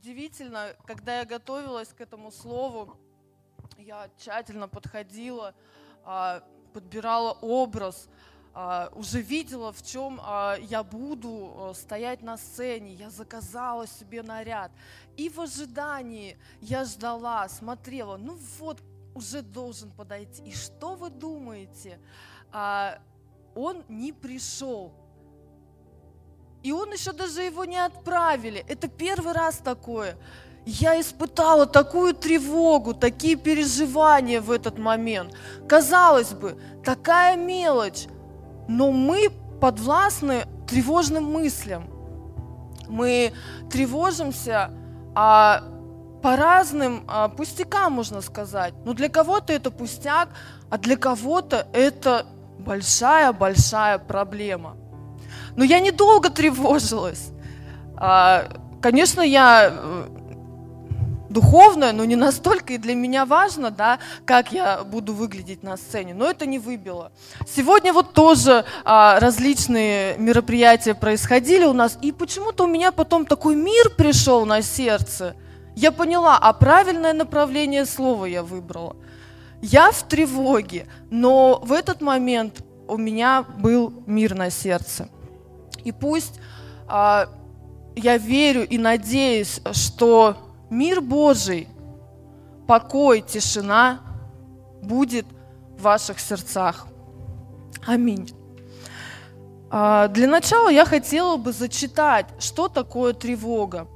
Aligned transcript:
удивительно, 0.00 0.74
когда 0.86 1.18
я 1.18 1.26
готовилась 1.26 1.88
к 1.88 2.00
этому 2.00 2.32
слову, 2.32 2.96
я 3.76 4.08
тщательно 4.16 4.66
подходила, 4.66 5.54
а, 6.04 6.42
подбирала 6.72 7.32
образ, 7.42 8.08
а, 8.54 8.90
уже 8.94 9.20
видела, 9.20 9.74
в 9.74 9.82
чем 9.82 10.18
а, 10.22 10.56
я 10.56 10.82
буду 10.82 11.72
стоять 11.74 12.22
на 12.22 12.38
сцене. 12.38 12.94
Я 12.94 13.10
заказала 13.10 13.86
себе 13.86 14.22
наряд. 14.22 14.72
И 15.18 15.28
в 15.28 15.38
ожидании 15.38 16.38
я 16.62 16.86
ждала, 16.86 17.46
смотрела, 17.50 18.16
ну 18.16 18.38
вот, 18.58 18.82
уже 19.14 19.42
должен 19.42 19.90
подойти. 19.90 20.42
И 20.44 20.54
что 20.54 20.94
вы 20.94 21.10
думаете? 21.10 22.00
Он 23.54 23.84
не 23.88 24.12
пришел. 24.12 24.94
И 26.62 26.72
он 26.72 26.92
еще 26.92 27.12
даже 27.12 27.42
его 27.42 27.64
не 27.64 27.78
отправили. 27.78 28.64
Это 28.68 28.88
первый 28.88 29.32
раз 29.32 29.56
такое. 29.56 30.16
Я 30.66 31.00
испытала 31.00 31.66
такую 31.66 32.12
тревогу, 32.14 32.92
такие 32.92 33.36
переживания 33.36 34.40
в 34.40 34.50
этот 34.50 34.78
момент. 34.78 35.34
Казалось 35.66 36.32
бы, 36.32 36.60
такая 36.84 37.36
мелочь, 37.36 38.06
но 38.68 38.92
мы 38.92 39.30
подвластны 39.60 40.44
тревожным 40.68 41.24
мыслям. 41.24 41.88
Мы 42.88 43.32
тревожимся 43.70 44.70
а, 45.14 45.62
по 46.22 46.36
разным 46.36 47.04
а, 47.08 47.28
пустякам, 47.28 47.94
можно 47.94 48.20
сказать. 48.20 48.74
Но 48.84 48.92
для 48.92 49.08
кого-то 49.08 49.52
это 49.52 49.70
пустяк, 49.70 50.28
а 50.68 50.76
для 50.76 50.96
кого-то 50.96 51.66
это 51.72 52.26
большая-большая 52.58 53.98
проблема. 53.98 54.76
Но 55.60 55.66
я 55.66 55.78
недолго 55.78 56.30
тревожилась. 56.30 57.32
А, 57.94 58.48
конечно, 58.80 59.20
я 59.20 59.70
э, 59.70 60.06
духовная, 61.28 61.92
но 61.92 62.06
не 62.06 62.16
настолько 62.16 62.72
и 62.72 62.78
для 62.78 62.94
меня 62.94 63.26
важно, 63.26 63.70
да, 63.70 63.98
как 64.24 64.52
я 64.52 64.84
буду 64.84 65.12
выглядеть 65.12 65.62
на 65.62 65.76
сцене. 65.76 66.14
Но 66.14 66.30
это 66.30 66.46
не 66.46 66.58
выбило. 66.58 67.12
Сегодня 67.46 67.92
вот 67.92 68.14
тоже 68.14 68.64
а, 68.86 69.20
различные 69.20 70.16
мероприятия 70.16 70.94
происходили 70.94 71.66
у 71.66 71.74
нас, 71.74 71.98
и 72.00 72.10
почему-то 72.10 72.64
у 72.64 72.66
меня 72.66 72.90
потом 72.90 73.26
такой 73.26 73.54
мир 73.54 73.90
пришел 73.90 74.46
на 74.46 74.62
сердце. 74.62 75.36
Я 75.76 75.92
поняла, 75.92 76.38
а 76.38 76.54
правильное 76.54 77.12
направление 77.12 77.84
слова 77.84 78.24
я 78.24 78.42
выбрала. 78.42 78.96
Я 79.60 79.90
в 79.90 80.04
тревоге, 80.04 80.86
но 81.10 81.60
в 81.62 81.72
этот 81.72 82.00
момент 82.00 82.64
у 82.88 82.96
меня 82.96 83.42
был 83.42 83.92
мир 84.06 84.34
на 84.34 84.48
сердце. 84.48 85.10
И 85.84 85.92
пусть 85.92 86.40
а, 86.86 87.28
я 87.96 88.18
верю 88.18 88.66
и 88.66 88.78
надеюсь, 88.78 89.60
что 89.72 90.36
мир 90.70 91.00
Божий, 91.00 91.68
покой, 92.66 93.20
тишина 93.20 94.00
будет 94.82 95.26
в 95.76 95.82
ваших 95.82 96.20
сердцах. 96.20 96.86
Аминь. 97.86 98.30
А, 99.70 100.08
для 100.08 100.28
начала 100.28 100.68
я 100.68 100.84
хотела 100.84 101.36
бы 101.36 101.52
зачитать, 101.52 102.26
что 102.38 102.68
такое 102.68 103.12
тревога. 103.12 103.86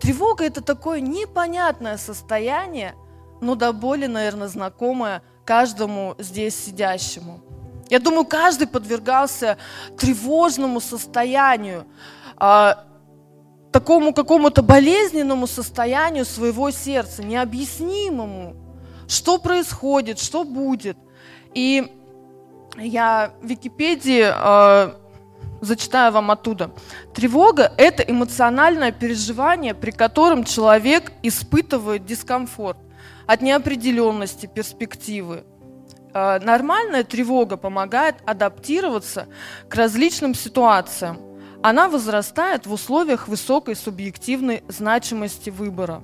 Тревога– 0.00 0.44
это 0.46 0.62
такое 0.62 1.00
непонятное 1.00 1.96
состояние, 1.96 2.94
но 3.40 3.54
до 3.54 3.72
боли, 3.72 4.06
наверное, 4.06 4.48
знакомое 4.48 5.22
каждому 5.44 6.14
здесь 6.18 6.54
сидящему– 6.54 7.40
я 7.90 7.98
думаю, 7.98 8.24
каждый 8.24 8.66
подвергался 8.66 9.56
тревожному 9.98 10.80
состоянию, 10.80 11.86
а, 12.36 12.84
такому 13.72 14.12
какому-то 14.12 14.62
болезненному 14.62 15.46
состоянию 15.46 16.24
своего 16.24 16.70
сердца, 16.70 17.22
необъяснимому, 17.22 18.56
что 19.06 19.38
происходит, 19.38 20.18
что 20.18 20.44
будет. 20.44 20.96
И 21.54 21.92
я 22.76 23.32
в 23.42 23.46
Википедии 23.46 24.30
э, 24.30 24.92
зачитаю 25.60 26.12
вам 26.12 26.30
оттуда. 26.30 26.70
Тревога– 27.14 27.72
это 27.76 28.02
эмоциональное 28.02 28.92
переживание, 28.92 29.74
при 29.74 29.90
котором 29.90 30.44
человек 30.44 31.12
испытывает 31.22 32.04
дискомфорт 32.04 32.78
от 33.26 33.42
неопределенности 33.42 34.46
перспективы, 34.46 35.44
нормальная 36.14 37.04
тревога 37.04 37.56
помогает 37.56 38.16
адаптироваться 38.24 39.26
к 39.68 39.74
различным 39.74 40.34
ситуациям. 40.34 41.18
Она 41.62 41.88
возрастает 41.88 42.66
в 42.66 42.72
условиях 42.72 43.28
высокой 43.28 43.76
субъективной 43.76 44.62
значимости 44.68 45.50
выбора 45.50 46.02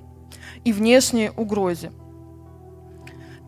и 0.64 0.72
внешней 0.72 1.30
угрозе. 1.36 1.92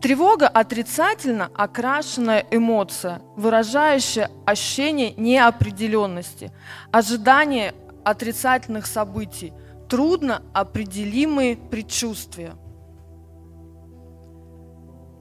Тревога– 0.01 0.47
отрицательно 0.53 1.49
окрашенная 1.55 2.45
эмоция, 2.51 3.21
выражающая 3.35 4.29
ощущение 4.45 5.13
неопределенности, 5.17 6.51
ожидание 6.91 7.73
отрицательных 8.03 8.85
событий, 8.85 9.53
трудно 9.89 10.43
определимые 10.53 11.57
предчувствия– 11.57 12.53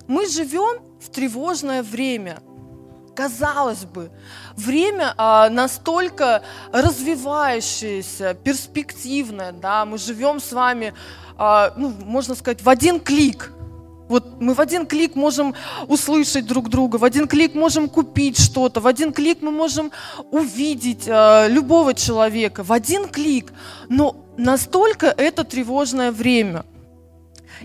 мы 0.09 0.29
живем 0.29 0.83
в 1.07 1.11
тревожное 1.11 1.83
время. 1.83 2.39
Казалось 3.15 3.85
бы, 3.85 4.11
время 4.57 5.15
а, 5.17 5.49
настолько 5.49 6.43
развивающееся, 6.73 8.35
перспективное, 8.35 9.53
да, 9.53 9.87
мы 9.87 9.97
живем 9.97 10.41
с 10.41 10.53
вами, 10.53 10.93
а, 11.39 11.73
ну, 11.77 11.93
можно 12.05 12.35
сказать, 12.35 12.61
в 12.63 12.69
один 12.69 13.01
клик. 13.01 13.53
Вот 14.09 14.41
мы 14.41 14.55
в 14.55 14.61
один 14.61 14.87
клик 14.87 15.17
можем 15.17 15.55
услышать 15.89 16.47
друг 16.47 16.69
друга, 16.69 16.97
в 16.97 17.05
один 17.05 17.27
клик 17.27 17.55
можем 17.55 17.89
купить 17.89 18.39
что-то, 18.39 18.81
в 18.81 18.87
один 18.87 19.13
клик 19.13 19.39
мы 19.41 19.51
можем 19.51 19.91
увидеть 20.31 21.05
э, 21.07 21.49
любого 21.49 21.95
человека, 21.95 22.63
в 22.63 22.71
один 22.71 23.09
клик. 23.09 23.53
Но 23.89 24.17
настолько 24.37 25.07
это 25.07 25.43
тревожное 25.43 26.13
время. 26.13 26.65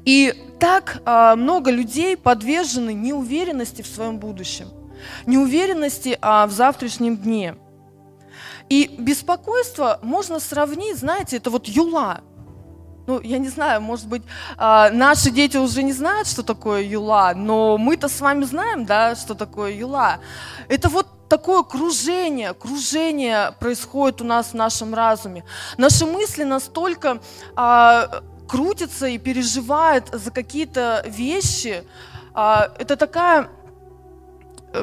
И 0.05 0.33
так 0.59 1.01
а, 1.05 1.35
много 1.35 1.71
людей 1.71 2.17
подвержены 2.17 2.93
неуверенности 2.93 3.81
в 3.81 3.87
своем 3.87 4.17
будущем, 4.19 4.67
неуверенности 5.25 6.17
а, 6.21 6.47
в 6.47 6.51
завтрашнем 6.51 7.17
дне. 7.17 7.55
И 8.69 8.95
беспокойство 8.97 9.99
можно 10.01 10.39
сравнить, 10.39 10.97
знаете, 10.97 11.37
это 11.37 11.49
вот 11.49 11.67
юла. 11.67 12.21
Ну, 13.07 13.19
я 13.19 13.39
не 13.39 13.49
знаю, 13.49 13.81
может 13.81 14.07
быть, 14.07 14.21
а, 14.57 14.89
наши 14.91 15.31
дети 15.31 15.57
уже 15.57 15.83
не 15.83 15.93
знают, 15.93 16.27
что 16.27 16.43
такое 16.43 16.83
юла, 16.83 17.33
но 17.33 17.77
мы-то 17.77 18.07
с 18.07 18.21
вами 18.21 18.43
знаем, 18.45 18.85
да, 18.85 19.15
что 19.15 19.35
такое 19.35 19.73
юла. 19.73 20.19
Это 20.69 20.87
вот 20.87 21.07
такое 21.27 21.63
кружение, 21.63 22.53
кружение 22.53 23.53
происходит 23.59 24.21
у 24.21 24.25
нас 24.25 24.47
в 24.47 24.53
нашем 24.53 24.93
разуме. 24.93 25.43
Наши 25.77 26.05
мысли 26.05 26.43
настолько 26.43 27.19
а, 27.55 28.21
крутится 28.51 29.07
и 29.07 29.17
переживает 29.17 30.09
за 30.11 30.29
какие-то 30.29 31.03
вещи. 31.07 31.85
А, 32.33 32.73
это 32.77 32.97
такая 32.97 33.49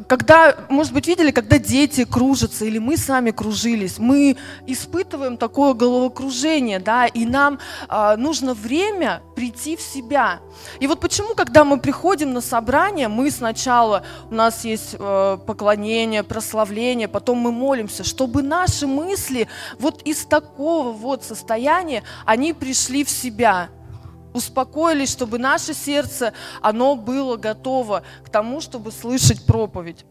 когда, 0.06 0.54
может 0.68 0.92
быть, 0.92 1.06
видели, 1.06 1.30
когда 1.30 1.58
дети 1.58 2.04
кружатся, 2.04 2.64
или 2.64 2.78
мы 2.78 2.96
сами 2.96 3.30
кружились, 3.30 3.98
мы 3.98 4.36
испытываем 4.66 5.36
такое 5.36 5.72
головокружение, 5.72 6.78
да, 6.78 7.06
и 7.06 7.24
нам 7.24 7.58
э, 7.88 8.16
нужно 8.16 8.54
время 8.54 9.22
прийти 9.34 9.76
в 9.76 9.80
себя. 9.80 10.40
И 10.80 10.86
вот 10.86 11.00
почему, 11.00 11.34
когда 11.34 11.64
мы 11.64 11.78
приходим 11.78 12.32
на 12.32 12.40
собрание, 12.40 13.08
мы 13.08 13.30
сначала, 13.30 14.04
у 14.30 14.34
нас 14.34 14.64
есть 14.64 14.96
э, 14.98 15.38
поклонение, 15.46 16.22
прославление, 16.22 17.08
потом 17.08 17.38
мы 17.38 17.50
молимся, 17.50 18.04
чтобы 18.04 18.42
наши 18.42 18.86
мысли 18.86 19.48
вот 19.78 20.02
из 20.02 20.24
такого 20.26 20.92
вот 20.92 21.24
состояния, 21.24 22.02
они 22.26 22.52
пришли 22.52 23.04
в 23.04 23.10
себя, 23.10 23.70
успокоились, 24.38 25.12
чтобы 25.12 25.38
наше 25.38 25.74
сердце, 25.74 26.32
оно 26.62 26.96
было 26.96 27.36
готово 27.36 28.02
к 28.24 28.30
тому, 28.30 28.60
чтобы 28.60 28.90
слышать 28.90 29.44
проповедь. 29.44 30.06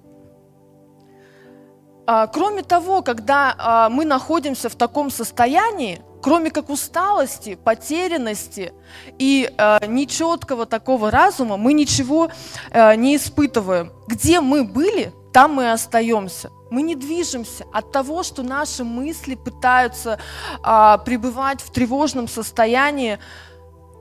А, 2.09 2.27
кроме 2.27 2.63
того, 2.63 3.01
когда 3.01 3.53
а, 3.57 3.89
мы 3.89 4.05
находимся 4.05 4.69
в 4.69 4.75
таком 4.75 5.11
состоянии, 5.11 6.01
кроме 6.23 6.51
как 6.51 6.69
усталости, 6.69 7.55
потерянности 7.55 8.73
и 9.19 9.53
э, 9.55 9.85
нечеткого 9.87 10.65
такого 10.65 11.11
разума, 11.11 11.57
мы 11.57 11.73
ничего 11.73 12.29
не 12.73 13.15
испытываем. 13.15 13.91
Где 14.07 14.41
мы 14.41 14.63
были, 14.63 15.13
там 15.31 15.53
мы 15.53 15.71
остаемся. 15.71 16.49
Мы 16.71 16.81
не 16.81 16.95
движемся 16.95 17.65
от 17.71 17.91
того, 17.91 18.23
что 18.23 18.41
наши 18.41 18.83
мысли 18.83 19.35
пытаются 19.35 20.19
пребывать 20.63 21.61
в 21.61 21.71
тревожном 21.71 22.27
состоянии, 22.27 23.19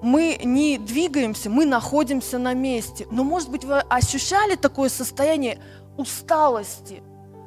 мы 0.03 0.39
не 0.43 0.79
двигаемся, 0.79 1.51
мы 1.51 1.65
находимся 1.65 2.39
на 2.39 2.55
месте. 2.55 3.07
Но, 3.11 3.25
может 3.25 3.51
быть, 3.51 3.65
вы 3.65 3.79
ощущали 3.79 4.55
такое 4.55 4.89
состояние 4.89 5.59
усталости, 5.97 7.03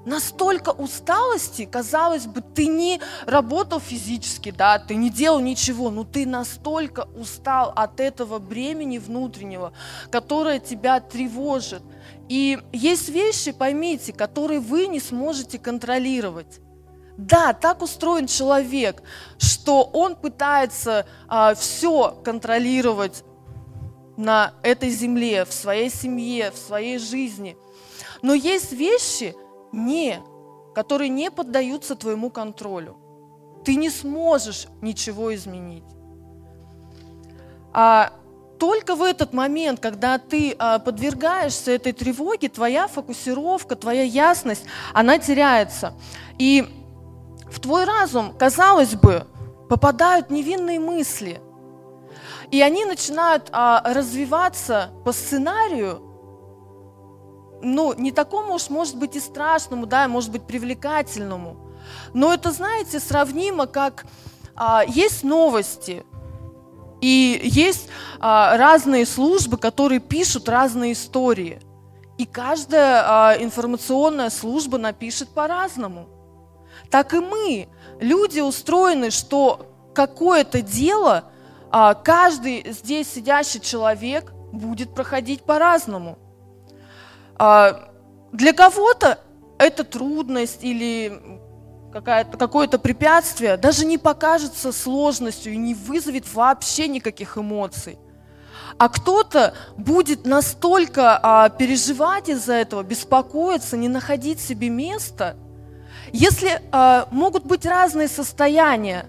настолько 0.05 0.69
усталости, 0.69 1.65
казалось 1.65 2.25
бы, 2.25 2.41
ты 2.41 2.67
не 2.67 2.99
работал 3.25 3.79
физически, 3.79 4.51
да, 4.51 4.79
ты 4.79 4.95
не 4.95 5.09
делал 5.09 5.39
ничего, 5.39 5.89
но 5.91 6.03
ты 6.03 6.25
настолько 6.25 7.07
устал 7.15 7.71
от 7.75 7.99
этого 7.99 8.39
бремени 8.39 8.97
внутреннего, 8.97 9.73
которое 10.11 10.59
тебя 10.59 10.99
тревожит. 10.99 11.83
И 12.27 12.59
есть 12.71 13.09
вещи, 13.09 13.51
поймите, 13.51 14.13
которые 14.13 14.59
вы 14.59 14.87
не 14.87 14.99
сможете 14.99 15.59
контролировать. 15.59 16.59
Да, 17.19 17.51
так 17.51 17.81
устроен 17.81 18.27
человек, 18.27 19.03
что 19.37 19.83
он 19.83 20.15
пытается 20.15 21.05
а, 21.27 21.53
все 21.53 22.17
контролировать 22.23 23.25
на 24.15 24.53
этой 24.63 24.89
земле, 24.89 25.43
в 25.43 25.51
своей 25.51 25.89
семье, 25.89 26.49
в 26.51 26.57
своей 26.57 26.97
жизни. 26.97 27.57
Но 28.21 28.33
есть 28.33 28.71
вещи, 28.71 29.35
не, 29.73 30.21
которые 30.73 31.09
не 31.09 31.29
поддаются 31.29 31.97
твоему 31.97 32.29
контролю. 32.29 32.95
Ты 33.65 33.75
не 33.75 33.89
сможешь 33.89 34.67
ничего 34.79 35.35
изменить. 35.35 35.83
А 37.73 38.13
только 38.59 38.95
в 38.95 39.03
этот 39.03 39.33
момент, 39.33 39.81
когда 39.81 40.19
ты 40.19 40.55
а, 40.57 40.79
подвергаешься 40.79 41.71
этой 41.71 41.91
тревоге, 41.91 42.47
твоя 42.47 42.87
фокусировка, 42.87 43.75
твоя 43.75 44.03
ясность, 44.03 44.63
она 44.93 45.19
теряется. 45.19 45.93
И 46.37 46.65
в 47.51 47.59
твой 47.59 47.85
разум, 47.85 48.33
казалось 48.37 48.95
бы, 48.95 49.25
попадают 49.69 50.29
невинные 50.29 50.79
мысли. 50.79 51.41
И 52.51 52.61
они 52.61 52.85
начинают 52.85 53.49
а, 53.51 53.81
развиваться 53.85 54.89
по 55.05 55.11
сценарию, 55.11 56.01
ну, 57.61 57.93
не 57.93 58.11
такому 58.11 58.55
уж, 58.55 58.69
может 58.69 58.95
быть, 58.97 59.15
и 59.15 59.19
страшному, 59.19 59.85
да, 59.85 60.07
может 60.07 60.31
быть, 60.31 60.43
привлекательному. 60.43 61.57
Но 62.13 62.33
это, 62.33 62.51
знаете, 62.51 62.99
сравнимо, 62.99 63.67
как 63.67 64.05
а, 64.55 64.83
есть 64.87 65.23
новости, 65.23 66.05
и 67.01 67.39
есть 67.43 67.87
а, 68.19 68.57
разные 68.57 69.05
службы, 69.05 69.57
которые 69.57 69.99
пишут 69.99 70.49
разные 70.49 70.93
истории. 70.93 71.61
И 72.17 72.25
каждая 72.25 73.03
а, 73.05 73.35
информационная 73.39 74.29
служба 74.29 74.77
напишет 74.77 75.29
по-разному. 75.29 76.07
Так 76.91 77.13
и 77.13 77.19
мы. 77.19 77.67
Люди 77.99 78.39
устроены, 78.39 79.11
что 79.11 79.67
какое-то 79.93 80.61
дело 80.61 81.25
а, 81.71 81.93
каждый 81.93 82.71
здесь 82.71 83.11
сидящий 83.13 83.59
человек 83.59 84.31
будет 84.51 84.93
проходить 84.93 85.43
по-разному. 85.43 86.17
А, 87.37 87.91
для 88.31 88.53
кого-то 88.53 89.19
это 89.57 89.83
трудность 89.83 90.63
или 90.63 91.21
какое-то 91.91 92.77
препятствие 92.77 93.57
даже 93.57 93.83
не 93.83 93.97
покажется 93.97 94.71
сложностью 94.71 95.53
и 95.53 95.57
не 95.57 95.73
вызовет 95.73 96.31
вообще 96.33 96.87
никаких 96.87 97.37
эмоций. 97.37 97.97
А 98.77 98.87
кто-то 98.89 99.55
будет 99.75 100.25
настолько 100.25 101.19
а, 101.21 101.49
переживать 101.49 102.29
из-за 102.29 102.53
этого, 102.53 102.83
беспокоиться, 102.83 103.75
не 103.75 103.89
находить 103.89 104.39
себе 104.39 104.69
места. 104.69 105.35
Если 106.11 106.61
а, 106.71 107.07
могут 107.11 107.45
быть 107.45 107.65
разные 107.65 108.07
состояния, 108.07 109.05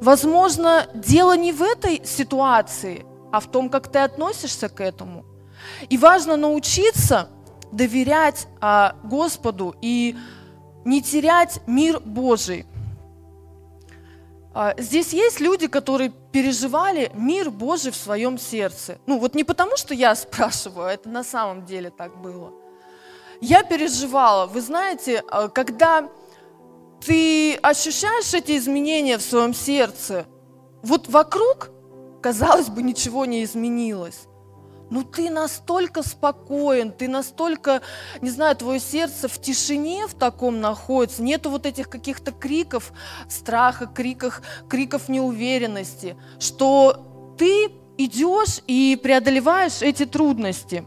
возможно, 0.00 0.86
дело 0.94 1.36
не 1.36 1.52
в 1.52 1.62
этой 1.62 2.04
ситуации, 2.04 3.04
а 3.32 3.40
в 3.40 3.50
том, 3.50 3.68
как 3.68 3.88
ты 3.88 3.98
относишься 3.98 4.68
к 4.68 4.80
этому. 4.80 5.24
И 5.88 5.98
важно 5.98 6.36
научиться 6.36 7.28
доверять 7.72 8.48
а, 8.60 8.96
Господу 9.04 9.74
и 9.80 10.16
не 10.84 11.02
терять 11.02 11.60
мир 11.66 12.00
Божий. 12.00 12.66
А, 14.52 14.74
здесь 14.78 15.12
есть 15.12 15.40
люди, 15.40 15.68
которые 15.68 16.10
переживали 16.32 17.10
мир 17.14 17.50
Божий 17.50 17.92
в 17.92 17.96
своем 17.96 18.38
сердце. 18.38 18.98
Ну 19.06 19.18
вот 19.18 19.34
не 19.34 19.44
потому, 19.44 19.76
что 19.76 19.94
я 19.94 20.14
спрашиваю, 20.16 20.88
это 20.88 21.08
на 21.08 21.22
самом 21.22 21.64
деле 21.64 21.90
так 21.90 22.20
было. 22.20 22.52
Я 23.40 23.62
переживала. 23.62 24.46
Вы 24.46 24.60
знаете, 24.60 25.22
а, 25.30 25.48
когда 25.48 26.08
ты 27.04 27.54
ощущаешь 27.56 28.34
эти 28.34 28.56
изменения 28.58 29.18
в 29.18 29.22
своем 29.22 29.54
сердце, 29.54 30.26
вот 30.82 31.08
вокруг, 31.08 31.70
казалось 32.22 32.68
бы, 32.68 32.82
ничего 32.82 33.24
не 33.24 33.44
изменилось 33.44 34.26
ну 34.90 35.04
ты 35.04 35.30
настолько 35.30 36.02
спокоен, 36.02 36.92
ты 36.92 37.08
настолько, 37.08 37.80
не 38.20 38.30
знаю, 38.30 38.56
твое 38.56 38.80
сердце 38.80 39.28
в 39.28 39.40
тишине 39.40 40.06
в 40.06 40.14
таком 40.14 40.60
находится, 40.60 41.22
нету 41.22 41.50
вот 41.50 41.64
этих 41.64 41.88
каких-то 41.88 42.32
криков 42.32 42.92
страха, 43.28 43.86
криков, 43.86 44.42
криков 44.68 45.08
неуверенности, 45.08 46.16
что 46.38 47.34
ты 47.38 47.70
идешь 47.96 48.60
и 48.66 48.98
преодолеваешь 49.00 49.80
эти 49.80 50.04
трудности. 50.04 50.84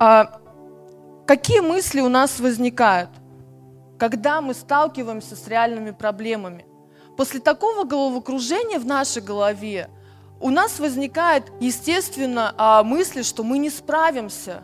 А 0.00 0.40
какие 1.26 1.60
мысли 1.60 2.00
у 2.00 2.08
нас 2.08 2.40
возникают, 2.40 3.10
когда 4.00 4.40
мы 4.40 4.54
сталкиваемся 4.54 5.36
с 5.36 5.46
реальными 5.46 5.92
проблемами? 5.92 6.66
После 7.16 7.38
такого 7.38 7.84
головокружения 7.84 8.80
в 8.80 8.86
нашей 8.86 9.22
голове– 9.22 9.88
у 10.40 10.48
нас 10.48 10.80
возникает, 10.80 11.52
естественно, 11.60 12.54
а, 12.56 12.82
мысль, 12.82 13.22
что 13.22 13.44
мы 13.44 13.58
не 13.58 13.68
справимся, 13.68 14.62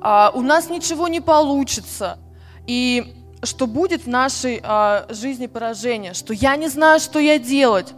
а, 0.00 0.32
у 0.34 0.42
нас 0.42 0.68
ничего 0.68 1.06
не 1.06 1.20
получится, 1.20 2.18
и 2.66 3.14
что 3.44 3.68
будет 3.68 4.04
в 4.04 4.08
нашей 4.08 4.60
а, 4.62 5.06
жизни 5.08 5.46
поражение, 5.46 6.14
что 6.14 6.34
я 6.34 6.56
не 6.56 6.68
знаю, 6.68 6.98
что 6.98 7.20
я 7.20 7.38
делать. 7.38 7.94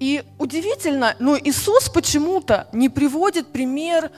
И 0.00 0.24
удивительно, 0.38 1.16
но 1.18 1.38
Иисус 1.38 1.88
почему-то 1.88 2.68
не 2.72 2.88
приводит 2.88 3.48
пример 3.48 4.10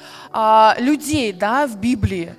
людей 0.78 1.32
да, 1.32 1.66
в 1.66 1.76
Библии, 1.76 2.34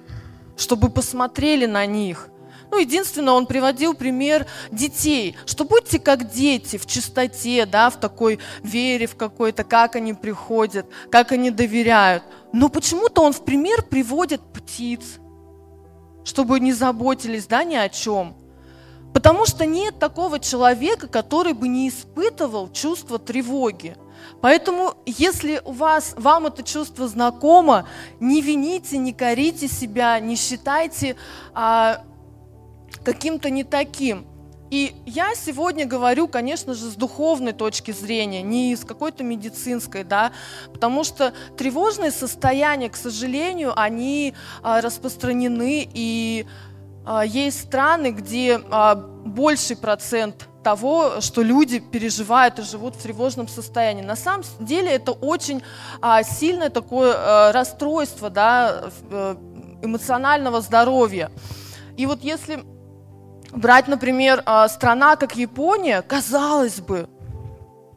чтобы 0.57 0.89
посмотрели 0.89 1.65
на 1.65 1.85
них– 1.85 2.29
ну, 2.69 2.79
единственное, 2.79 3.33
он 3.33 3.45
приводил 3.45 3.93
пример 3.93 4.45
детей, 4.71 5.37
что 5.45 5.63
будьте 5.63 5.99
как 5.99 6.29
дети 6.31 6.77
в 6.77 6.85
чистоте, 6.85 7.65
да, 7.65 7.89
в 7.89 7.97
такой 7.97 8.39
вере 8.61 9.07
в 9.07 9.15
какой-то, 9.15 9.63
как 9.63 9.95
они 9.95 10.13
приходят, 10.13 10.85
как 11.09 11.31
они 11.31 11.49
доверяют. 11.49 12.23
Но 12.51 12.69
почему-то 12.69 13.21
он 13.21 13.31
в 13.31 13.43
пример 13.45 13.83
приводит 13.83 14.41
птиц, 14.41 15.19
чтобы 16.25 16.59
не 16.59 16.73
заботились, 16.73 17.47
да, 17.47 17.63
ни 17.63 17.75
о 17.75 17.87
чем. 17.87 18.35
Потому 19.17 19.47
что 19.47 19.65
нет 19.65 19.97
такого 19.97 20.39
человека, 20.39 21.07
который 21.07 21.53
бы 21.53 21.67
не 21.67 21.89
испытывал 21.89 22.71
чувство 22.71 23.17
тревоги. 23.17 23.97
Поэтому, 24.41 24.93
если 25.07 25.59
у 25.65 25.71
вас, 25.71 26.13
вам 26.15 26.45
это 26.45 26.61
чувство 26.61 27.07
знакомо, 27.07 27.87
не 28.19 28.41
вините, 28.41 28.99
не 28.99 29.13
корите 29.13 29.67
себя, 29.67 30.19
не 30.19 30.35
считайте 30.35 31.15
а, 31.55 32.03
каким-то 33.03 33.49
не 33.49 33.63
таким. 33.63 34.27
И 34.69 34.93
я 35.07 35.33
сегодня 35.33 35.87
говорю, 35.87 36.27
конечно 36.27 36.75
же, 36.75 36.91
с 36.91 36.95
духовной 36.95 37.53
точки 37.53 37.91
зрения, 37.91 38.43
не 38.43 38.75
с 38.75 38.83
какой-то 38.83 39.23
медицинской, 39.23 40.03
да, 40.03 40.31
потому 40.73 41.03
что 41.03 41.33
тревожные 41.57 42.11
состояния, 42.11 42.89
к 42.89 42.97
сожалению, 42.97 43.73
они 43.79 44.35
а, 44.61 44.81
распространены, 44.81 45.89
и 45.91 46.45
есть 47.25 47.61
страны, 47.61 48.11
где 48.11 48.59
а, 48.69 48.95
больший 48.95 49.77
процент 49.77 50.47
того, 50.63 51.21
что 51.21 51.41
люди 51.41 51.79
переживают 51.79 52.59
и 52.59 52.61
живут 52.61 52.95
в 52.95 53.01
тревожном 53.01 53.47
состоянии. 53.47 54.01
На 54.03 54.17
самом 54.17 54.43
деле 54.59 54.91
это 54.91 55.13
очень 55.13 55.63
а, 56.01 56.23
сильное 56.23 56.69
такое 56.69 57.13
а, 57.15 57.51
расстройство 57.53 58.29
да, 58.29 58.89
э, 59.09 59.35
эмоционального 59.81 60.59
здоровья. 60.59 61.31
И 61.95 62.05
вот 62.05 62.21
если 62.21 62.65
брать, 63.53 63.87
например, 63.87 64.43
а, 64.45 64.67
страна, 64.67 65.15
как 65.15 65.37
Япония, 65.37 66.01
казалось 66.01 66.81
бы, 66.81 67.07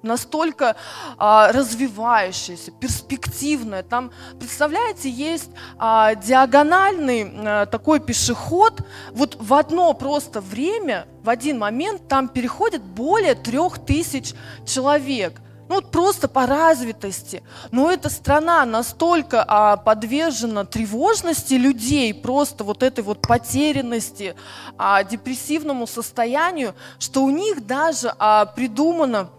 настолько 0.03 0.77
а, 1.19 1.53
развивающаяся, 1.53 2.71
перспективная. 2.71 3.83
Там, 3.83 4.11
представляете, 4.39 5.11
есть 5.11 5.51
а, 5.79 6.15
диагональный 6.15 7.31
а, 7.35 7.67
такой 7.67 8.01
пешеход. 8.01 8.83
Вот 9.13 9.37
в 9.41 9.55
одно 9.55 9.93
просто 9.95 10.41
время, 10.41 11.07
в 11.23 11.29
один 11.29 11.59
момент 11.59 12.09
там 12.09 12.29
переходит 12.29 12.83
более 12.83 13.35
трех 13.35 13.85
тысяч 13.85 14.35
человек– 14.67 15.41
ну 15.71 15.77
вот 15.77 15.93
просто 15.93 16.27
по 16.27 16.47
развитости. 16.47 17.45
Но 17.71 17.93
эта 17.93 18.11
страна 18.11 18.67
настолько 18.67 19.45
а, 19.47 19.77
подвержена 19.77 20.65
тревожности 20.65 21.55
людей, 21.55 22.13
просто 22.13 22.65
вот 22.65 22.83
этой 22.83 23.05
вот 23.05 23.21
потерянности, 23.21 24.35
а, 24.77 25.05
депрессивному 25.05 25.87
состоянию, 25.87 26.75
что 26.99 27.23
у 27.23 27.31
них 27.31 27.69
даже 27.69 28.13
а, 28.19 28.47
придумано 28.47 29.31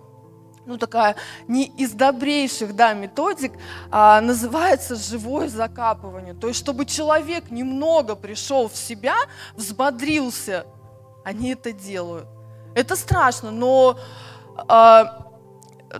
ну, 0.71 0.77
такая 0.77 1.15
не 1.47 1.65
из 1.65 1.91
добрейших 1.91 2.75
да, 2.75 2.93
методик, 2.93 3.53
а, 3.91 4.21
называется 4.21 4.95
живое 4.95 5.47
закапывание. 5.47 6.33
То 6.33 6.47
есть, 6.47 6.59
чтобы 6.59 6.85
человек 6.85 7.51
немного 7.51 8.15
пришел 8.15 8.69
в 8.69 8.75
себя, 8.75 9.15
взбодрился, 9.55 10.65
они 11.23 11.51
это 11.51 11.71
делают. 11.71 12.27
Это 12.73 12.95
страшно, 12.95 13.51
но 13.51 13.99
а, 14.55 15.27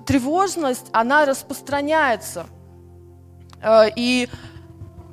тревожность, 0.05 0.87
она 0.93 1.25
распространяется. 1.25 2.47
А, 3.61 3.87
и, 3.93 4.29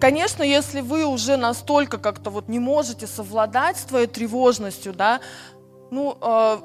конечно, 0.01 0.43
если 0.43 0.81
вы 0.81 1.05
уже 1.05 1.37
настолько 1.37 1.99
как-то 1.99 2.31
вот 2.31 2.49
не 2.49 2.59
можете 2.59 3.07
совладать 3.07 3.77
с 3.77 3.85
твоей 3.85 4.07
тревожностью, 4.07 4.93
да, 4.93 5.21
ну, 5.91 6.17
а, 6.21 6.61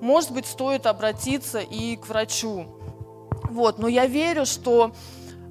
может 0.00 0.32
быть, 0.32 0.46
стоит 0.46 0.86
обратиться 0.86 1.60
и 1.60 1.96
к 1.96 2.08
врачу. 2.08 2.66
Вот, 3.44 3.78
но 3.78 3.88
я 3.88 4.06
верю, 4.06 4.46
что 4.46 4.92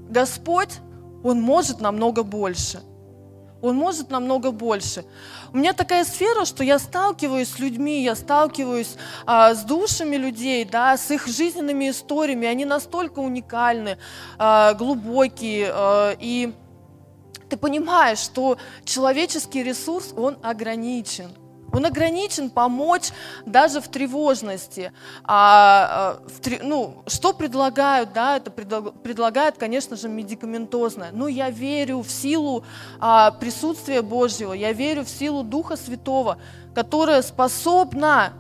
Господь, 0.10 0.80
Он 1.24 1.42
может 1.42 1.82
намного 1.82 2.24
больше. 2.24 2.82
Он 3.62 3.76
может 3.76 4.10
намного 4.10 4.52
больше. 4.52 5.04
У 5.52 5.58
меня 5.58 5.74
такая 5.74 6.06
сфера, 6.06 6.46
что 6.46 6.64
я 6.64 6.80
сталкиваюсь 6.80 7.50
с 7.50 7.60
людьми, 7.60 8.04
я 8.04 8.16
сталкиваюсь 8.16 8.96
а, 9.26 9.54
с 9.54 9.64
душами 9.64 10.16
людей, 10.16 10.64
да, 10.64 10.96
с 10.98 11.12
их 11.12 11.28
жизненными 11.28 11.90
историями. 11.90 12.48
Они 12.48 12.64
настолько 12.64 13.20
уникальны, 13.20 13.98
а, 14.38 14.74
глубокие. 14.76 15.72
А, 15.74 16.16
и 16.18 16.54
ты 17.50 17.58
понимаешь, 17.58 18.20
что 18.20 18.58
человеческий 18.86 19.62
ресурс, 19.62 20.14
он 20.16 20.38
ограничен. 20.42 21.32
Он 21.72 21.86
ограничен 21.86 22.50
помочь 22.50 23.10
даже 23.46 23.82
в 23.82 23.88
тревожности. 23.88 24.92
А, 25.24 26.20
а 26.24 26.28
в, 26.28 26.64
ну, 26.64 27.04
что 27.08 27.34
предлагают? 27.34 28.14
Да, 28.14 28.38
это 28.38 28.52
предлагают, 28.52 29.58
конечно 29.58 29.96
же, 29.96 30.10
медикаментозное. 30.10 31.10
Но 31.12 31.28
я 31.28 31.50
верю 31.50 32.02
в 32.02 32.10
силу 32.10 32.64
а, 33.00 33.32
присутствия 33.32 34.02
Божьего, 34.02 34.54
я 34.54 34.72
верю 34.72 35.04
в 35.04 35.10
силу 35.10 35.44
Духа 35.44 35.78
Святого, 35.78 36.38
которая 36.74 37.22
способна 37.22 38.34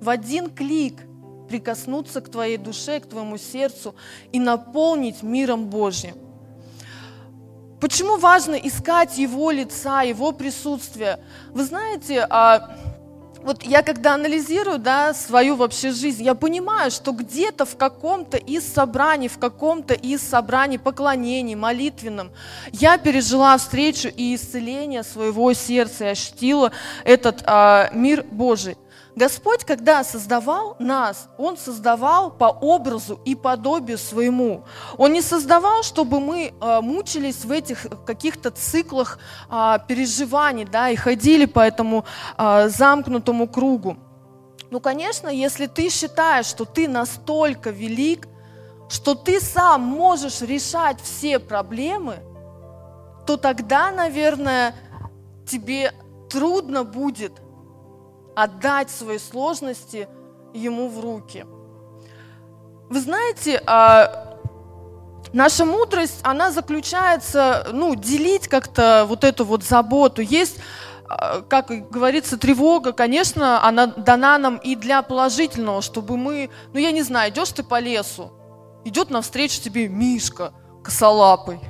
в 0.00 0.08
один 0.08 0.50
клик 0.50 1.02
прикоснуться 1.48 2.20
к 2.20 2.30
твоей 2.30 2.56
душе, 2.56 3.00
к 3.00 3.06
твоему 3.06 3.38
сердцу 3.38 3.94
и 4.32 4.40
наполнить 4.40 5.22
миром 5.22 5.66
Божьим. 5.66 6.23
Почему 7.84 8.16
важно 8.16 8.54
искать 8.54 9.18
Его 9.18 9.50
лица, 9.50 10.00
Его 10.00 10.32
присутствие? 10.32 11.18
Вы 11.50 11.64
знаете, 11.64 12.26
а, 12.30 12.74
вот 13.42 13.62
я 13.62 13.82
когда 13.82 14.14
анализирую 14.14 14.78
да, 14.78 15.12
свою 15.12 15.54
вообще 15.54 15.90
жизнь, 15.90 16.22
я 16.24 16.34
понимаю, 16.34 16.90
что 16.90 17.12
где-то 17.12 17.66
в 17.66 17.76
каком-то 17.76 18.38
из 18.38 18.66
собраний, 18.66 19.28
в 19.28 19.36
каком-то 19.36 19.92
из 19.92 20.22
собраний 20.22 20.78
поклонений, 20.78 21.56
молитвенном, 21.56 22.30
я 22.72 22.96
пережила 22.96 23.58
встречу 23.58 24.08
и 24.08 24.34
исцеление 24.34 25.02
своего 25.02 25.52
сердца, 25.52 26.06
и 26.06 26.08
ощутила 26.08 26.72
этот 27.04 27.42
а, 27.44 27.90
мир 27.92 28.24
Божий. 28.30 28.78
Господь, 29.16 29.64
когда 29.64 30.02
создавал 30.02 30.74
нас, 30.80 31.28
Он 31.38 31.56
создавал 31.56 32.32
по 32.32 32.46
образу 32.46 33.20
и 33.24 33.36
подобию 33.36 33.96
своему. 33.96 34.64
Он 34.98 35.12
не 35.12 35.22
создавал, 35.22 35.84
чтобы 35.84 36.18
мы 36.18 36.52
э, 36.60 36.80
мучились 36.80 37.44
в 37.44 37.52
этих 37.52 37.86
каких-то 38.04 38.50
циклах 38.50 39.20
э, 39.48 39.78
переживаний, 39.86 40.64
да, 40.64 40.90
и 40.90 40.96
ходили 40.96 41.44
по 41.44 41.60
этому 41.60 42.04
э, 42.36 42.68
замкнутому 42.68 43.46
кругу. 43.46 43.98
Ну, 44.70 44.80
конечно, 44.80 45.28
если 45.28 45.66
ты 45.66 45.90
считаешь, 45.90 46.46
что 46.46 46.64
ты 46.64 46.88
настолько 46.88 47.70
велик, 47.70 48.26
что 48.88 49.14
ты 49.14 49.40
сам 49.40 49.82
можешь 49.82 50.40
решать 50.40 51.00
все 51.00 51.38
проблемы, 51.38 52.16
то 53.26 53.36
тогда, 53.36 53.92
наверное, 53.92 54.74
тебе 55.46 55.92
трудно 56.28 56.82
будет 56.82 57.43
отдать 58.34 58.90
свои 58.90 59.18
сложности 59.18 60.08
Ему 60.52 60.88
в 60.88 61.00
руки. 61.00 61.44
Вы 62.88 63.00
знаете, 63.00 63.60
а, 63.66 64.38
наша 65.32 65.64
мудрость, 65.64 66.20
она 66.22 66.52
заключается, 66.52 67.68
ну, 67.72 67.96
делить 67.96 68.46
как-то 68.46 69.04
вот 69.08 69.24
эту 69.24 69.44
вот 69.44 69.64
заботу. 69.64 70.22
Есть 70.22 70.58
а, 71.08 71.42
как 71.42 71.90
говорится, 71.90 72.38
тревога, 72.38 72.92
конечно, 72.92 73.66
она 73.66 73.86
дана 73.86 74.38
нам 74.38 74.56
и 74.58 74.76
для 74.76 75.02
положительного, 75.02 75.82
чтобы 75.82 76.16
мы, 76.16 76.50
ну 76.72 76.78
я 76.78 76.92
не 76.92 77.02
знаю, 77.02 77.32
идешь 77.32 77.50
ты 77.50 77.62
по 77.62 77.80
лесу, 77.80 78.32
идет 78.84 79.10
навстречу 79.10 79.60
тебе 79.60 79.88
Мишка 79.88 80.52
косолапый. 80.82 81.60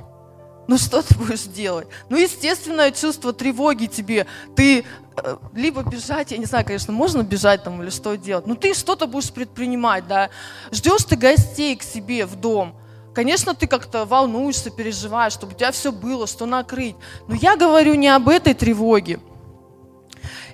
Ну 0.67 0.77
что 0.77 1.01
ты 1.01 1.15
будешь 1.15 1.43
делать? 1.43 1.87
Ну, 2.09 2.17
естественное 2.17 2.91
чувство 2.91 3.33
тревоги 3.33 3.85
тебе. 3.85 4.25
Ты 4.55 4.83
Э, 5.17 5.37
либо 5.53 5.83
бежать, 5.83 6.31
я 6.31 6.37
не 6.37 6.45
знаю, 6.45 6.65
конечно, 6.65 6.91
можно 6.91 7.21
бежать 7.21 7.63
там 7.63 7.81
или 7.81 7.89
что 7.89 8.15
делать, 8.15 8.47
но 8.47 8.55
ты 8.55 8.73
что-то 8.73 9.07
будешь 9.07 9.31
предпринимать, 9.31 10.07
да. 10.07 10.29
Ждешь 10.71 11.03
ты 11.03 11.15
гостей 11.15 11.75
к 11.75 11.83
себе 11.83 12.25
в 12.25 12.35
дом, 12.35 12.75
Конечно, 13.13 13.55
ты 13.55 13.65
как-то 13.65 14.03
волнуешься, 14.03 14.69
переживаешь, 14.69 15.31
чтобы 15.31 15.53
у 15.53 15.55
тебя 15.55 15.71
все 15.71 15.93
было, 15.93 16.27
что 16.27 16.45
накрыть. 16.45 16.97
Но 17.29 17.35
я 17.35 17.55
говорю 17.55 17.93
не 17.93 18.09
об 18.09 18.27
этой 18.27 18.53
тревоге. 18.53 19.21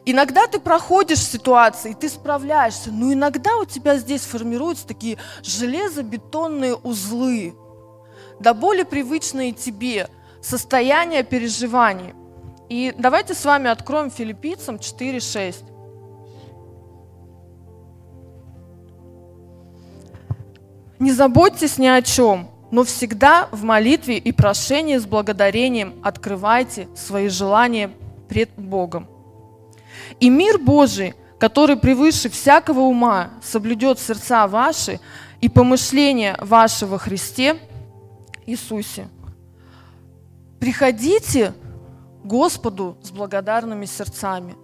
Иногда 0.06 0.46
ты 0.46 0.60
проходишь 0.60 1.18
ситуации, 1.18 1.98
ты 2.00 2.08
справляешься, 2.08 2.92
но 2.92 3.12
иногда 3.12 3.58
у 3.58 3.66
тебя 3.66 3.98
здесь 3.98 4.22
формируются 4.22 4.86
такие 4.86 5.18
железобетонные 5.42 6.76
узлы, 6.76 7.56
да 8.42 8.54
более 8.56 8.86
привычные 8.86 9.52
тебе 9.52 10.08
состояния 10.42 11.24
переживаний. 11.24 12.14
И 12.70 12.94
давайте 12.98 13.36
с 13.36 13.46
вами 13.46 13.70
откроем 13.70 14.10
филиппийцам 14.10 14.78
4.6. 14.78 15.64
Не 20.98 21.12
заботьтесь 21.12 21.78
ни 21.78 21.88
о 21.88 22.02
чем, 22.02 22.50
но 22.72 22.84
всегда 22.84 23.48
в 23.52 23.64
молитве 23.64 24.18
и 24.18 24.32
прошении 24.32 24.98
с 24.98 25.06
благодарением 25.06 25.96
открывайте 26.04 26.88
свои 26.96 27.28
желания 27.28 27.92
пред 28.28 28.50
Богом. 28.56 29.08
И 30.20 30.30
мир 30.30 30.58
Божий, 30.58 31.14
который 31.40 31.76
превыше 31.76 32.30
всякого 32.30 32.82
ума, 32.82 33.32
соблюдет 33.44 34.00
сердца 34.00 34.48
ваши 34.48 35.00
и 35.42 35.50
помышления 35.50 36.38
вашего 36.40 36.98
Христе 36.98 37.58
Иисусе. 38.46 39.08
Приходите 40.60 41.54
Господу 42.24 42.98
с 43.02 43.12
благодарными 43.12 43.86
сердцами. 43.86 44.56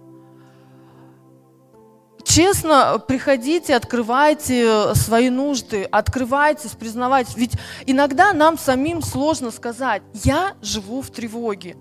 Честно 2.24 3.02
приходите, 3.08 3.74
открывайте 3.74 4.94
свои 4.94 5.30
нужды, 5.30 5.84
открывайтесь, 5.84 6.72
признавайтесь. 6.72 7.36
Ведь 7.36 7.52
иногда 7.86 8.32
нам 8.32 8.58
самим 8.58 9.02
сложно 9.02 9.50
сказать, 9.50 10.02
я 10.12 10.54
живу 10.60 11.00
в 11.00 11.10
тревоге. 11.10 11.76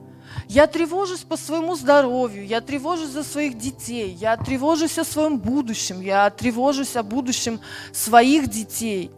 Я 0.48 0.68
тревожусь 0.68 1.22
по 1.22 1.36
своему 1.36 1.76
здоровью, 1.76 2.46
я 2.46 2.62
тревожусь 2.62 3.10
за 3.10 3.24
своих 3.24 3.58
детей, 3.58 4.12
я 4.12 4.38
тревожусь 4.38 4.98
о 4.98 5.04
своем 5.04 5.38
будущем, 5.38 6.00
я 6.02 6.30
тревожусь 6.30 6.96
о 6.96 7.04
будущем 7.04 7.60
своих 7.92 8.48
детей. 8.48 9.12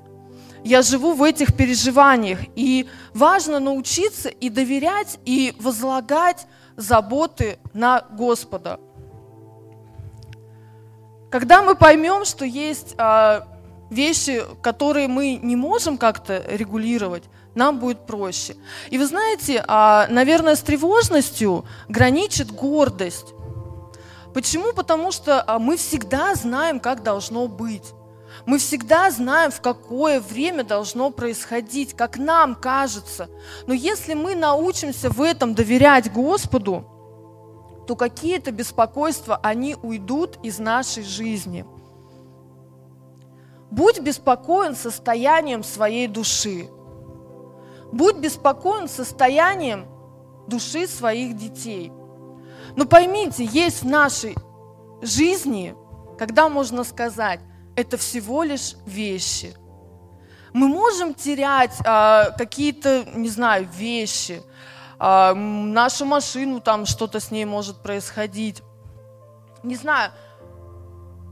Я 0.63 0.81
живу 0.81 1.13
в 1.13 1.23
этих 1.23 1.55
переживаниях. 1.55 2.39
И 2.55 2.87
важно 3.13 3.59
научиться 3.59 4.29
и 4.29 4.49
доверять, 4.49 5.19
и 5.25 5.55
возлагать 5.59 6.47
заботы 6.75 7.59
на 7.73 8.05
Господа. 8.11 8.79
Когда 11.29 11.61
мы 11.61 11.75
поймем, 11.75 12.25
что 12.25 12.43
есть 12.43 12.95
а, 12.97 13.47
вещи, 13.89 14.43
которые 14.61 15.07
мы 15.07 15.35
не 15.35 15.55
можем 15.55 15.97
как-то 15.97 16.43
регулировать, 16.47 17.23
нам 17.55 17.79
будет 17.79 18.05
проще. 18.05 18.55
И 18.89 18.97
вы 18.97 19.05
знаете, 19.05 19.63
а, 19.67 20.07
наверное, 20.09 20.55
с 20.55 20.61
тревожностью 20.61 21.65
граничит 21.87 22.51
гордость. 22.51 23.33
Почему? 24.33 24.73
Потому 24.73 25.11
что 25.11 25.43
а, 25.45 25.59
мы 25.59 25.77
всегда 25.77 26.33
знаем, 26.35 26.79
как 26.79 27.03
должно 27.03 27.47
быть. 27.47 27.93
Мы 28.49 28.57
всегда 28.57 29.11
знаем, 29.11 29.51
в 29.51 29.61
какое 29.61 30.19
время 30.19 30.63
должно 30.63 31.11
происходить, 31.11 31.93
как 31.93 32.17
нам 32.17 32.55
кажется. 32.55 33.29
Но 33.67 33.75
если 33.75 34.15
мы 34.15 34.33
научимся 34.33 35.11
в 35.11 35.21
этом 35.21 35.53
доверять 35.53 36.11
Господу, 36.11 36.83
то 37.85 37.95
какие-то 37.95 38.49
беспокойства, 38.51 39.39
они 39.43 39.75
уйдут 39.75 40.39
из 40.41 40.57
нашей 40.57 41.03
жизни. 41.03 41.63
Будь 43.69 43.99
беспокоен 43.99 44.75
состоянием 44.75 45.63
своей 45.63 46.07
души. 46.07 46.71
Будь 47.91 48.15
беспокоен 48.15 48.87
состоянием 48.87 49.85
души 50.47 50.87
своих 50.87 51.37
детей. 51.37 51.91
Но 52.75 52.85
поймите, 52.85 53.45
есть 53.45 53.83
в 53.83 53.87
нашей 53.87 54.35
жизни, 55.03 55.75
когда 56.17 56.49
можно 56.49 56.83
сказать, 56.83 57.41
это 57.79 57.97
всего 57.97 58.43
лишь 58.43 58.75
вещи. 58.85 59.55
Мы 60.53 60.67
можем 60.67 61.13
терять 61.13 61.75
а, 61.85 62.31
какие-то, 62.31 63.05
не 63.13 63.29
знаю, 63.29 63.67
вещи, 63.71 64.41
а, 64.97 65.33
нашу 65.33 66.05
машину, 66.05 66.59
там 66.59 66.85
что-то 66.85 67.19
с 67.19 67.31
ней 67.31 67.45
может 67.45 67.77
происходить. 67.81 68.61
Не 69.63 69.75
знаю, 69.75 70.11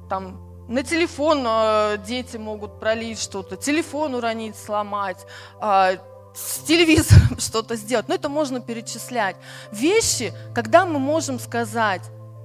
там 0.10 0.48
на 0.68 0.84
телефон 0.84 1.44
а, 1.48 1.98
дети 1.98 2.38
могут 2.38 2.80
пролить 2.80 3.20
что-то, 3.20 3.58
телефон 3.58 4.16
уронить, 4.16 4.56
сломать, 4.56 5.26
а, 5.60 5.94
с 6.36 6.60
телевизором 6.60 7.40
что-то 7.40 7.76
сделать. 7.76 8.08
Но 8.08 8.16
это 8.16 8.30
можно 8.30 8.62
перечислять. 8.62 9.36
Вещи, 9.72 10.34
когда 10.54 10.86
мы 10.86 11.00
можем 11.00 11.40
сказать, 11.40 12.04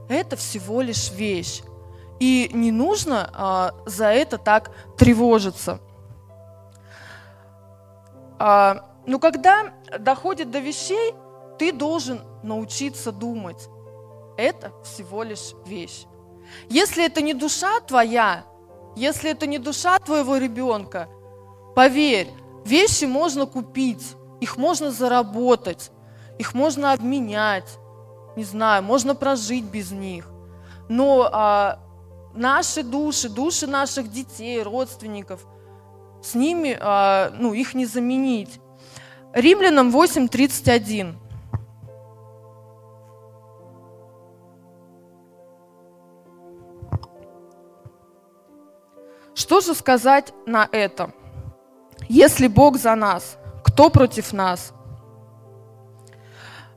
это 0.08 0.36
всего 0.36 0.80
лишь 0.80 1.10
вещь. 1.10 1.62
И 2.22 2.50
не 2.52 2.70
нужно 2.70 3.28
а, 3.34 3.74
за 3.84 4.12
это 4.12 4.38
так 4.38 4.70
тревожиться. 4.96 5.80
А, 8.38 8.84
но 9.06 9.18
когда 9.18 9.72
доходит 9.98 10.52
до 10.52 10.60
вещей, 10.60 11.16
ты 11.58 11.72
должен 11.72 12.20
научиться 12.44 13.10
думать. 13.10 13.68
Это 14.36 14.70
всего 14.84 15.24
лишь 15.24 15.54
вещь. 15.66 16.04
Если 16.68 17.04
это 17.04 17.22
не 17.22 17.34
душа 17.34 17.80
твоя, 17.80 18.44
если 18.94 19.32
это 19.32 19.48
не 19.48 19.58
душа 19.58 19.98
твоего 19.98 20.36
ребенка, 20.36 21.08
поверь, 21.74 22.30
вещи 22.64 23.06
можно 23.06 23.46
купить, 23.46 24.14
их 24.40 24.56
можно 24.58 24.92
заработать, 24.92 25.90
их 26.38 26.54
можно 26.54 26.92
обменять, 26.92 27.78
не 28.36 28.44
знаю, 28.44 28.84
можно 28.84 29.16
прожить 29.16 29.64
без 29.64 29.90
них. 29.90 30.28
Но 30.88 31.28
а, 31.32 31.80
наши 32.34 32.82
души, 32.82 33.28
души 33.28 33.66
наших 33.66 34.10
детей, 34.10 34.62
родственников, 34.62 35.46
с 36.22 36.34
ними, 36.34 36.76
а, 36.80 37.30
ну, 37.38 37.52
их 37.52 37.74
не 37.74 37.86
заменить. 37.86 38.60
Римлянам 39.32 39.90
8.31. 39.90 41.14
Что 49.34 49.60
же 49.60 49.74
сказать 49.74 50.32
на 50.46 50.68
это? 50.70 51.12
Если 52.08 52.46
Бог 52.46 52.76
за 52.76 52.94
нас, 52.94 53.38
кто 53.64 53.88
против 53.90 54.32
нас? 54.32 54.72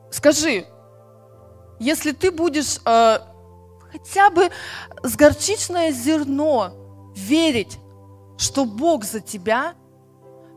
Скажи, 0.09 0.65
если 1.79 2.13
ты 2.13 2.31
будешь 2.31 2.79
э, 2.85 3.19
хотя 3.97 4.29
бы 4.29 4.49
с 5.03 5.15
горчичное 5.15 5.91
зерно 5.91 6.71
верить, 7.15 7.77
что 8.37 8.65
Бог 8.65 9.03
за 9.05 9.21
тебя, 9.21 9.75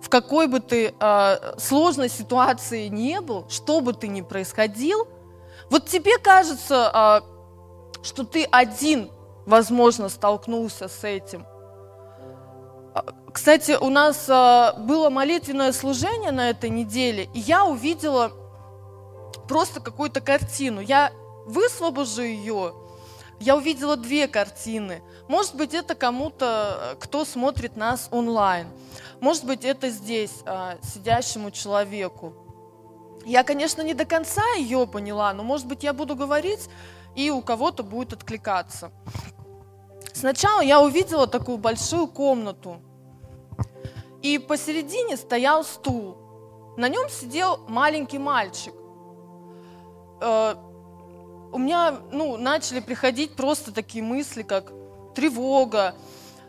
в 0.02 0.09
какой 0.09 0.47
бы 0.47 0.61
ты 0.61 0.95
э, 0.99 1.59
сложной 1.59 2.09
ситуации 2.09 2.88
не 2.88 3.21
был, 3.21 3.47
что 3.49 3.80
бы 3.80 3.92
ты 3.92 4.09
ни 4.09 4.23
происходил, 4.23 5.07
вот 5.71 5.87
тебе 5.87 6.18
кажется, 6.18 7.23
э, 7.23 8.04
что 8.04 8.25
ты 8.25 8.45
один, 8.45 9.11
возможно, 9.47 10.09
столкнулся 10.09 10.88
с 10.88 11.04
этим– 11.04 11.47
кстати, 13.33 13.76
у 13.80 13.88
нас 13.88 14.26
а, 14.28 14.73
было 14.73 15.11
молитвенное 15.11 15.73
служение 15.73 16.33
на 16.33 16.50
этой 16.50 16.71
неделе, 16.71 17.28
и 17.35 17.38
я 17.38 17.64
увидела 17.64 18.33
просто 19.47 19.80
какую-то 19.80 20.21
картину. 20.21 20.80
Я 20.80 21.12
высвобожу 21.47 22.23
ее, 22.23 22.75
я 23.40 23.57
увидела 23.57 23.97
две 23.97 24.26
картины. 24.28 25.02
Может 25.28 25.54
быть, 25.54 25.75
это 25.75 25.95
кому-то, 25.95 26.97
кто 27.00 27.25
смотрит 27.25 27.76
нас 27.76 28.09
онлайн. 28.11 28.66
Может 29.21 29.45
быть, 29.45 29.64
это 29.64 29.90
здесь, 29.90 30.42
а, 30.45 30.76
сидящему 30.83 31.50
человеку. 31.50 32.35
Я, 33.25 33.45
конечно, 33.45 33.83
не 33.83 33.95
до 33.95 34.04
конца 34.04 34.42
ее 34.57 34.87
поняла, 34.87 35.33
но, 35.35 35.42
может 35.42 35.66
быть, 35.66 35.85
я 35.85 35.92
буду 35.92 36.16
говорить, 36.16 36.68
и 37.14 37.30
у 37.30 37.42
кого-то 37.42 37.83
будет 37.83 38.12
откликаться. 38.12 38.90
Сначала 40.12 40.61
я 40.61 40.80
увидела 40.80 41.26
такую 41.26 41.59
большую 41.59 42.09
комнату, 42.09 42.80
и 44.23 44.38
посередине 44.38 45.16
стоял 45.16 45.64
стул. 45.64 46.16
На 46.77 46.88
нем 46.88 47.09
сидел 47.09 47.59
маленький 47.68 48.18
мальчик. 48.18 48.74
Э, 51.48 51.54
у 51.54 51.58
меня 51.58 52.00
ну, 52.11 52.37
начали 52.37 52.80
приходить 52.80 53.34
просто 53.34 53.72
такие 53.72 54.02
мысли, 54.02 54.42
как 54.42 54.72
тревога, 55.14 55.94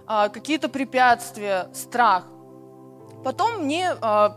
э, 0.08 0.30
какие-то 0.30 0.70
препятствия, 0.70 1.70
страх. 1.74 2.26
Потом 3.24 3.64
мне 3.64 3.92
э, 4.02 4.30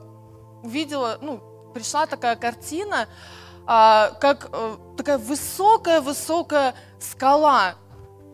увидела, 0.62 1.18
ну, 1.20 1.40
пришла 1.74 2.06
такая 2.06 2.36
картина, 2.36 3.08
как 3.64 4.50
такая 4.96 5.18
высокая-высокая 5.18 6.74
скала. 6.98 7.76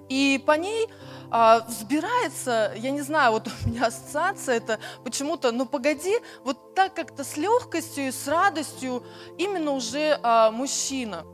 И 0.09 0.43
по 0.47 0.53
ней 0.53 0.89
а, 1.31 1.61
взбирается, 1.69 2.73
я 2.77 2.91
не 2.91 3.03
знаю, 3.03 3.33
вот 3.33 3.49
у 3.65 3.69
меня 3.69 3.87
ассоциация 3.87 4.57
это 4.57 4.79
почему-то, 5.05 5.53
ну 5.53 5.67
погоди, 5.67 6.17
вот 6.45 6.75
так 6.75 6.95
как-то 6.95 7.25
с 7.25 7.37
легкостью 7.37 8.09
и 8.09 8.13
с 8.13 8.27
радостью 8.27 9.03
именно 9.37 9.73
уже 9.73 10.19
а, 10.23 10.51
мужчина. 10.51 11.25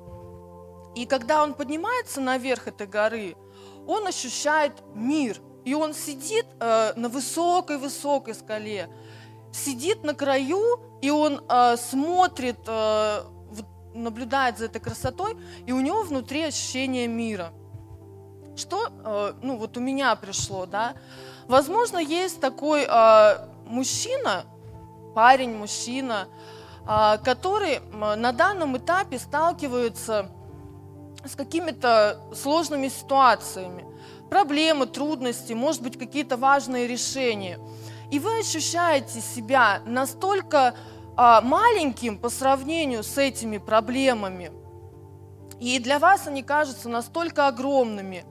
И 0.95 1.07
когда 1.07 1.43
он 1.43 1.55
поднимается 1.55 2.21
наверх 2.21 2.69
этой 2.69 2.87
горы, 2.87 3.37
он 3.87 4.07
ощущает 4.07 4.73
мир, 4.95 5.41
и 5.65 5.75
он 5.75 5.95
сидит 5.95 6.47
э, 6.61 6.93
на 6.97 7.09
высокой-высокой 7.09 8.35
скале, 8.35 8.89
сидит 9.53 10.05
на 10.05 10.15
краю, 10.15 10.81
и 11.03 11.11
он 11.11 11.43
э, 11.49 11.77
смотрит, 11.77 12.59
э, 12.67 13.23
наблюдает 13.95 14.59
за 14.59 14.67
этой 14.67 14.81
красотой, 14.81 15.37
и 15.67 15.73
у 15.73 15.81
него 15.81 16.03
внутри 16.03 16.43
ощущение 16.43 17.07
мира– 17.07 17.53
что, 18.57 18.89
э, 18.89 19.33
ну 19.43 19.57
вот 19.57 19.77
у 19.77 19.81
меня 19.81 20.15
пришло, 20.17 20.67
да, 20.67 20.95
возможно, 21.49 21.99
есть 21.99 22.41
такой 22.41 22.87
э, 22.89 23.49
мужчина, 23.67 24.45
парень, 25.15 25.57
мужчина, 25.57 26.29
э, 26.87 27.19
который 27.25 27.81
на 27.93 28.33
данном 28.33 28.77
этапе 28.77 29.19
сталкивается 29.19 30.05
с 30.13 30.44
какими-то 31.37 32.21
сложными 32.35 32.89
ситуациями, 32.89 33.85
проблемы, 34.31 34.87
трудности, 34.87 35.53
может 35.53 35.83
быть, 35.83 35.99
какие-то 35.99 36.37
важные 36.37 36.87
решения. 36.87 37.59
И 38.11 38.19
вы 38.19 38.39
ощущаете 38.41 39.21
себя 39.21 39.81
настолько 39.87 40.75
маленьким 41.17 42.19
по 42.19 42.29
сравнению 42.29 43.03
с 43.03 43.19
этими 43.19 43.59
проблемами– 43.59 44.53
и 45.61 45.79
для 45.79 45.99
вас 45.99 46.27
они 46.27 46.43
кажутся 46.43 46.89
настолько 46.89 47.49
огромными. 47.49 48.25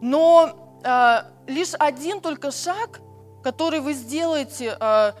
Но 0.00 0.78
э, 0.84 1.22
лишь 1.46 1.72
один 1.78 2.20
только 2.20 2.50
шаг, 2.50 3.00
который 3.42 3.80
вы 3.80 3.94
сделаете, 3.94 4.76
э, 4.78 5.12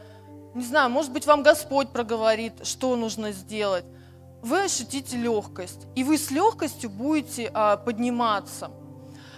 не 0.54 0.64
знаю, 0.64 0.90
может 0.90 1.12
быть, 1.12 1.26
вам 1.26 1.42
Господь 1.42 1.90
проговорит, 1.90 2.66
что 2.66 2.96
нужно 2.96 3.32
сделать, 3.32 3.84
вы 4.42 4.64
ощутите 4.64 5.16
легкость. 5.16 5.86
И 5.94 6.04
вы 6.04 6.18
с 6.18 6.30
легкостью 6.30 6.90
будете 6.90 7.50
э, 7.52 7.76
подниматься. 7.84 8.70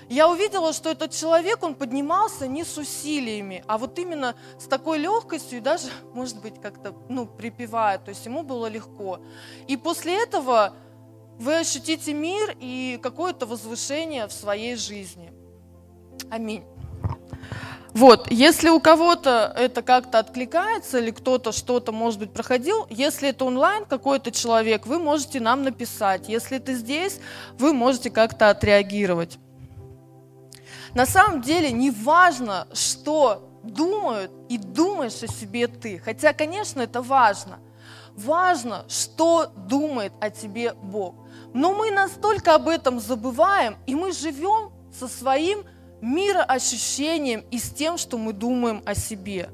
Я 0.08 0.28
увидела, 0.28 0.72
что 0.72 0.90
этот 0.90 1.12
человек, 1.12 1.62
он 1.62 1.76
поднимался 1.76 2.48
не 2.48 2.64
с 2.64 2.76
усилиями, 2.76 3.62
а 3.68 3.78
вот 3.78 3.96
именно 3.96 4.34
с 4.58 4.64
такой 4.64 4.98
легкостью 4.98 5.58
и 5.58 5.60
даже, 5.60 5.88
может 6.14 6.40
быть, 6.42 6.60
как-то, 6.60 6.94
ну, 7.08 7.26
припевая, 7.26 7.98
то 7.98 8.08
есть 8.08 8.26
ему 8.26 8.42
было 8.42 8.66
легко. 8.66 9.20
И 9.68 9.76
после 9.76 10.20
этого 10.20 10.74
вы 11.38 11.58
ощутите 11.60 12.12
мир 12.12 12.56
и 12.58 12.98
какое-то 13.00 13.46
возвышение 13.46 14.26
в 14.26 14.32
своей 14.32 14.74
жизни. 14.74 15.32
Аминь. 16.28 16.64
Вот, 17.92 18.30
если 18.30 18.68
у 18.68 18.78
кого-то 18.78 19.52
это 19.56 19.82
как-то 19.82 20.20
откликается 20.20 20.98
или 20.98 21.10
кто-то 21.10 21.50
что-то, 21.50 21.90
может 21.90 22.20
быть, 22.20 22.32
проходил, 22.32 22.86
если 22.88 23.30
это 23.30 23.44
онлайн 23.44 23.84
какой-то 23.84 24.30
человек, 24.30 24.86
вы 24.86 24.98
можете 24.98 25.40
нам 25.40 25.64
написать. 25.64 26.28
Если 26.28 26.58
это 26.58 26.72
здесь, 26.74 27.18
вы 27.58 27.72
можете 27.72 28.10
как-то 28.10 28.50
отреагировать. 28.50 29.38
На 30.94 31.06
самом 31.06 31.42
деле 31.42 31.72
не 31.72 31.90
важно, 31.90 32.68
что 32.72 33.50
думают 33.62 34.30
и 34.48 34.56
думаешь 34.58 35.22
о 35.22 35.28
себе 35.28 35.66
ты. 35.66 35.98
Хотя, 35.98 36.32
конечно, 36.32 36.80
это 36.80 37.02
важно. 37.02 37.58
Важно, 38.16 38.84
что 38.88 39.52
думает 39.56 40.12
о 40.20 40.30
тебе 40.30 40.74
Бог. 40.74 41.14
Но 41.54 41.74
мы 41.74 41.90
настолько 41.90 42.54
об 42.54 42.68
этом 42.68 43.00
забываем, 43.00 43.78
и 43.86 43.94
мы 43.94 44.12
живем 44.12 44.70
со 44.92 45.08
своим 45.08 45.64
мироощущением 46.00 47.44
и 47.50 47.58
с 47.58 47.70
тем, 47.70 47.98
что 47.98 48.18
мы 48.18 48.32
думаем 48.32 48.82
о 48.86 48.94
себе. 48.94 49.50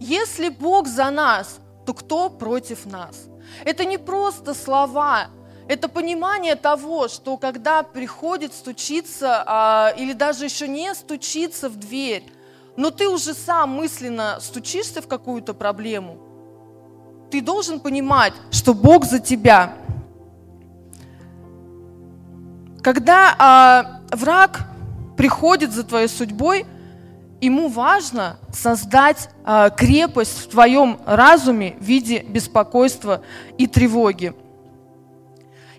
Если 0.00 0.48
Бог 0.48 0.86
за 0.86 1.10
нас, 1.10 1.58
то 1.86 1.94
кто 1.94 2.28
против 2.28 2.86
нас? 2.86 3.26
Это 3.64 3.84
не 3.84 3.98
просто 3.98 4.54
слова, 4.54 5.28
это 5.68 5.88
понимание 5.88 6.54
того, 6.54 7.08
что 7.08 7.36
когда 7.36 7.82
приходит 7.82 8.52
стучиться 8.52 9.42
а, 9.46 9.94
или 9.96 10.12
даже 10.12 10.44
еще 10.44 10.68
не 10.68 10.94
стучиться 10.94 11.68
в 11.68 11.76
дверь, 11.76 12.24
но 12.76 12.90
ты 12.90 13.08
уже 13.08 13.34
сам 13.34 13.70
мысленно 13.70 14.38
стучишься 14.40 15.02
в 15.02 15.08
какую-то 15.08 15.54
проблему, 15.54 16.18
ты 17.30 17.40
должен 17.40 17.80
понимать, 17.80 18.32
что 18.52 18.74
Бог 18.74 19.04
за 19.04 19.18
тебя. 19.18 19.74
Когда 22.82 23.34
а, 23.38 24.00
враг 24.12 24.65
приходит 25.16 25.72
за 25.72 25.84
твоей 25.84 26.08
судьбой, 26.08 26.66
ему 27.40 27.68
важно 27.68 28.38
создать 28.52 29.30
а, 29.44 29.70
крепость 29.70 30.38
в 30.38 30.48
твоем 30.48 31.00
разуме 31.06 31.76
в 31.78 31.82
виде 31.82 32.20
беспокойства 32.20 33.22
и 33.58 33.66
тревоги. 33.66 34.34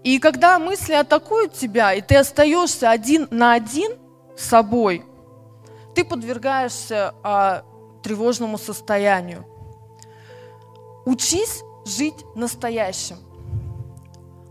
И 0.04 0.20
когда 0.20 0.60
мысли 0.60 0.94
атакуют 0.94 1.54
тебя, 1.54 1.94
и 1.94 2.02
ты 2.02 2.16
остаешься 2.16 2.90
один 2.90 3.28
на 3.32 3.54
один 3.54 3.94
с 4.38 4.46
собой, 4.46 5.04
ты 5.96 6.06
подвергаешься 6.06 7.14
а, 7.24 7.64
тревожному 8.04 8.58
состоянию. 8.58 9.46
Учись 11.06 11.62
жить 11.86 12.26
настоящим. 12.36 13.18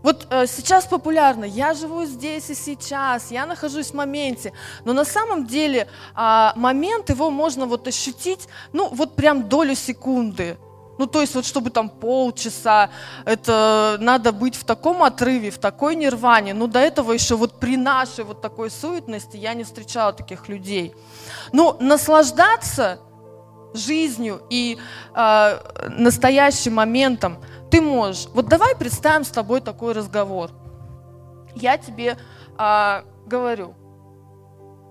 Вот 0.03 0.27
э, 0.29 0.45
сейчас 0.47 0.85
популярно, 0.85 1.45
я 1.45 1.73
живу 1.73 2.05
здесь 2.05 2.49
и 2.49 2.55
сейчас, 2.55 3.31
я 3.31 3.45
нахожусь 3.45 3.87
в 3.87 3.93
моменте, 3.93 4.53
но 4.85 4.93
на 4.93 5.05
самом 5.05 5.47
деле 5.47 5.87
э, 6.15 6.49
момент 6.55 7.09
его 7.09 7.29
можно 7.29 7.65
вот 7.65 7.87
ощутить, 7.87 8.47
ну 8.73 8.89
вот 8.89 9.15
прям 9.15 9.49
долю 9.49 9.75
секунды. 9.75 10.57
Ну, 10.97 11.05
то 11.05 11.21
есть 11.21 11.35
вот 11.35 11.45
чтобы 11.45 11.69
там 11.69 11.89
полчаса, 11.89 12.89
это 13.25 13.97
надо 13.99 14.31
быть 14.31 14.55
в 14.55 14.63
таком 14.63 15.03
отрыве, 15.03 15.51
в 15.51 15.59
такой 15.59 15.95
нирване. 15.95 16.53
Ну, 16.53 16.67
до 16.67 16.79
этого 16.79 17.11
еще 17.11 17.35
вот 17.35 17.59
при 17.59 17.77
нашей 17.77 18.23
вот 18.23 18.41
такой 18.41 18.71
суетности 18.71 19.37
я 19.37 19.53
не 19.53 19.63
встречала 19.63 20.13
таких 20.13 20.49
людей. 20.49 20.95
Но 21.51 21.77
наслаждаться 21.79 22.99
жизнью 23.77 24.41
и 24.49 24.77
э, 25.15 25.87
настоящим 25.89 26.75
моментом 26.75 27.37
ты 27.69 27.81
можешь. 27.81 28.27
Вот 28.33 28.47
давай 28.47 28.75
представим 28.75 29.23
с 29.23 29.29
тобой 29.29 29.61
такой 29.61 29.93
разговор. 29.93 30.51
Я 31.55 31.77
тебе 31.77 32.17
э, 32.57 33.01
говорю, 33.25 33.73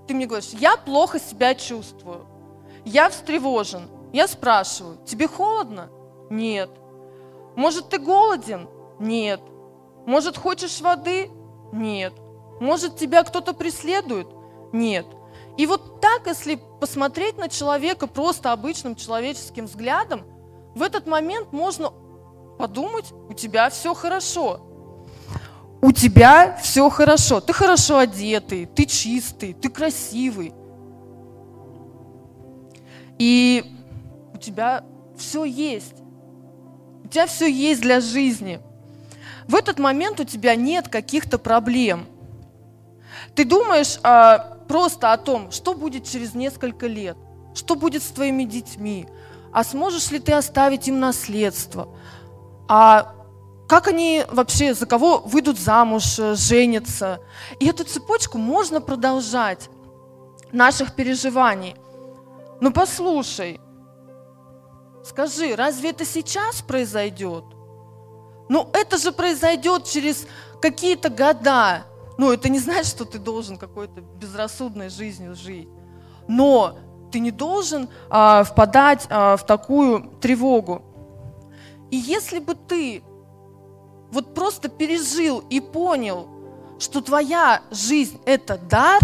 ты 0.06 0.14
мне 0.14 0.26
говоришь, 0.26 0.50
я 0.52 0.76
плохо 0.76 1.18
себя 1.18 1.54
чувствую, 1.54 2.26
я 2.84 3.08
встревожен. 3.10 3.88
Я 4.12 4.28
спрашиваю, 4.28 4.98
тебе 5.04 5.28
холодно? 5.28 5.90
Нет. 6.30 6.70
Может, 7.56 7.88
ты 7.88 7.98
голоден? 7.98 8.68
Нет. 8.98 9.40
Может, 10.06 10.38
хочешь 10.38 10.80
воды? 10.80 11.30
Нет. 11.72 12.12
Может, 12.60 12.96
тебя 12.96 13.24
кто-то 13.24 13.52
преследует? 13.52 14.28
Нет. 14.72 15.06
И 15.56 15.66
вот 15.66 16.00
так, 16.00 16.26
если 16.26 16.60
посмотреть 16.80 17.38
на 17.38 17.48
человека 17.48 18.06
просто 18.06 18.52
обычным 18.52 18.94
человеческим 18.94 19.66
взглядом, 19.66 20.24
в 20.74 20.82
этот 20.82 21.06
момент 21.06 21.52
можно 21.52 21.92
подумать, 22.58 23.12
у 23.28 23.32
тебя 23.32 23.70
все 23.70 23.94
хорошо. 23.94 24.60
У 25.80 25.92
тебя 25.92 26.58
все 26.62 26.88
хорошо. 26.90 27.40
Ты 27.40 27.52
хорошо 27.52 27.98
одетый, 27.98 28.66
ты 28.66 28.84
чистый, 28.84 29.54
ты 29.54 29.70
красивый. 29.70 30.52
И 33.18 33.64
у 34.34 34.38
тебя 34.38 34.84
все 35.16 35.44
есть. 35.44 35.94
У 37.04 37.08
тебя 37.08 37.26
все 37.26 37.46
есть 37.46 37.80
для 37.80 38.00
жизни. 38.00 38.60
В 39.48 39.54
этот 39.54 39.78
момент 39.78 40.20
у 40.20 40.24
тебя 40.24 40.54
нет 40.54 40.88
каких-то 40.88 41.38
проблем. 41.38 42.06
Ты 43.34 43.44
думаешь 43.44 43.98
а, 44.02 44.55
просто 44.68 45.12
о 45.12 45.16
том, 45.16 45.50
что 45.50 45.74
будет 45.74 46.04
через 46.04 46.34
несколько 46.34 46.86
лет, 46.86 47.16
что 47.54 47.74
будет 47.74 48.02
с 48.02 48.06
твоими 48.06 48.44
детьми, 48.44 49.08
а 49.52 49.64
сможешь 49.64 50.10
ли 50.10 50.18
ты 50.18 50.32
оставить 50.32 50.88
им 50.88 51.00
наследство, 51.00 51.88
а 52.68 53.14
как 53.68 53.88
они 53.88 54.24
вообще, 54.30 54.74
за 54.74 54.86
кого 54.86 55.18
выйдут 55.18 55.58
замуж, 55.58 56.18
э, 56.20 56.36
женятся. 56.36 57.20
И 57.58 57.66
эту 57.66 57.82
цепочку 57.82 58.38
можно 58.38 58.80
продолжать 58.80 59.68
наших 60.52 60.94
переживаний. 60.94 61.74
Но 62.60 62.70
послушай, 62.70 63.60
Скажи, 65.06 65.54
разве 65.54 65.90
это 65.90 66.04
сейчас 66.04 66.62
произойдет? 66.62 67.44
Ну, 68.48 68.68
это 68.72 68.98
же 68.98 69.12
произойдет 69.12 69.84
через 69.84 70.26
какие-то 70.60 71.10
года. 71.10 71.84
Ну, 72.18 72.32
это 72.32 72.48
не 72.48 72.58
значит, 72.58 72.86
что 72.86 73.04
ты 73.04 73.18
должен 73.18 73.58
какой-то 73.58 74.00
безрассудной 74.00 74.88
жизнью 74.88 75.34
жить. 75.34 75.68
Но 76.28 76.78
ты 77.12 77.20
не 77.20 77.30
должен 77.30 77.88
а, 78.08 78.42
впадать 78.44 79.06
а, 79.10 79.36
в 79.36 79.44
такую 79.46 80.10
тревогу. 80.20 80.82
И 81.90 81.96
если 81.96 82.38
бы 82.38 82.54
ты 82.54 83.02
вот 84.10 84.34
просто 84.34 84.68
пережил 84.68 85.44
и 85.50 85.60
понял, 85.60 86.28
что 86.78 87.00
твоя 87.00 87.62
жизнь– 87.70 88.20
это 88.26 88.58
дар, 88.58 89.00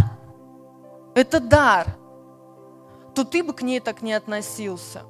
это 1.14 1.40
дар, 1.40 1.96
то 3.14 3.24
ты 3.24 3.42
бы 3.42 3.52
к 3.52 3.62
ней 3.62 3.80
так 3.80 4.02
не 4.02 4.14
относился. 4.14 5.02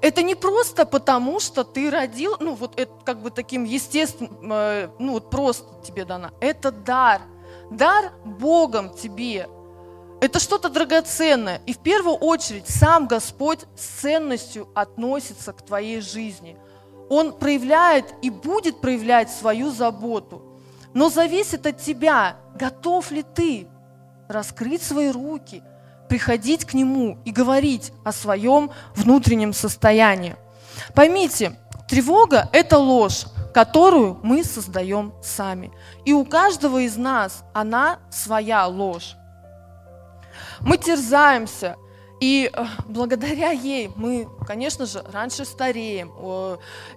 Это 0.00 0.22
не 0.22 0.34
просто 0.34 0.86
потому, 0.86 1.38
что 1.38 1.64
ты 1.64 1.90
родил, 1.90 2.36
ну 2.40 2.54
вот 2.54 2.78
это 2.78 2.92
как 3.04 3.20
бы 3.20 3.30
таким 3.30 3.64
естественным, 3.64 4.52
э, 4.52 4.88
ну 4.98 5.12
вот 5.12 5.30
просто 5.30 5.66
тебе 5.84 6.04
дано. 6.04 6.30
Это 6.40 6.72
дар. 6.72 7.22
Дар 7.70 8.12
Богом 8.24 8.94
тебе. 8.94 9.48
Это 10.20 10.38
что-то 10.38 10.68
драгоценное. 10.68 11.60
И 11.66 11.74
в 11.74 11.78
первую 11.78 12.16
очередь 12.16 12.68
сам 12.68 13.06
Господь 13.06 13.60
с 13.76 14.00
ценностью 14.00 14.68
относится 14.74 15.52
к 15.52 15.62
твоей 15.62 16.00
жизни. 16.00 16.56
Он 17.08 17.32
проявляет 17.32 18.14
и 18.22 18.30
будет 18.30 18.80
проявлять 18.80 19.30
свою 19.30 19.70
заботу. 19.70 20.42
Но 20.94 21.10
зависит 21.10 21.66
от 21.66 21.78
тебя, 21.78 22.36
готов 22.54 23.10
ли 23.10 23.22
ты 23.22 23.68
раскрыть 24.28 24.82
свои 24.82 25.10
руки– 25.10 25.62
приходить 26.08 26.64
к 26.64 26.74
Нему 26.74 27.18
и 27.24 27.30
говорить 27.30 27.92
о 28.04 28.12
своем 28.12 28.70
внутреннем 28.94 29.52
состоянии. 29.52 30.36
Поймите, 30.94 31.58
тревога– 31.88 32.48
это 32.52 32.78
ложь, 32.78 33.26
которую 33.56 34.18
мы 34.22 34.44
создаем 34.44 35.14
сами. 35.22 35.72
И 36.04 36.12
у 36.12 36.26
каждого 36.26 36.76
из 36.82 36.98
нас 36.98 37.42
она 37.54 38.00
своя 38.10 38.66
ложь. 38.66 39.16
Мы 40.60 40.76
терзаемся, 40.76 41.76
и 42.20 42.50
э, 42.52 42.64
благодаря 42.86 43.52
ей 43.52 43.90
мы, 43.96 44.28
конечно 44.46 44.84
же, 44.84 45.02
раньше 45.10 45.46
стареем. 45.46 46.12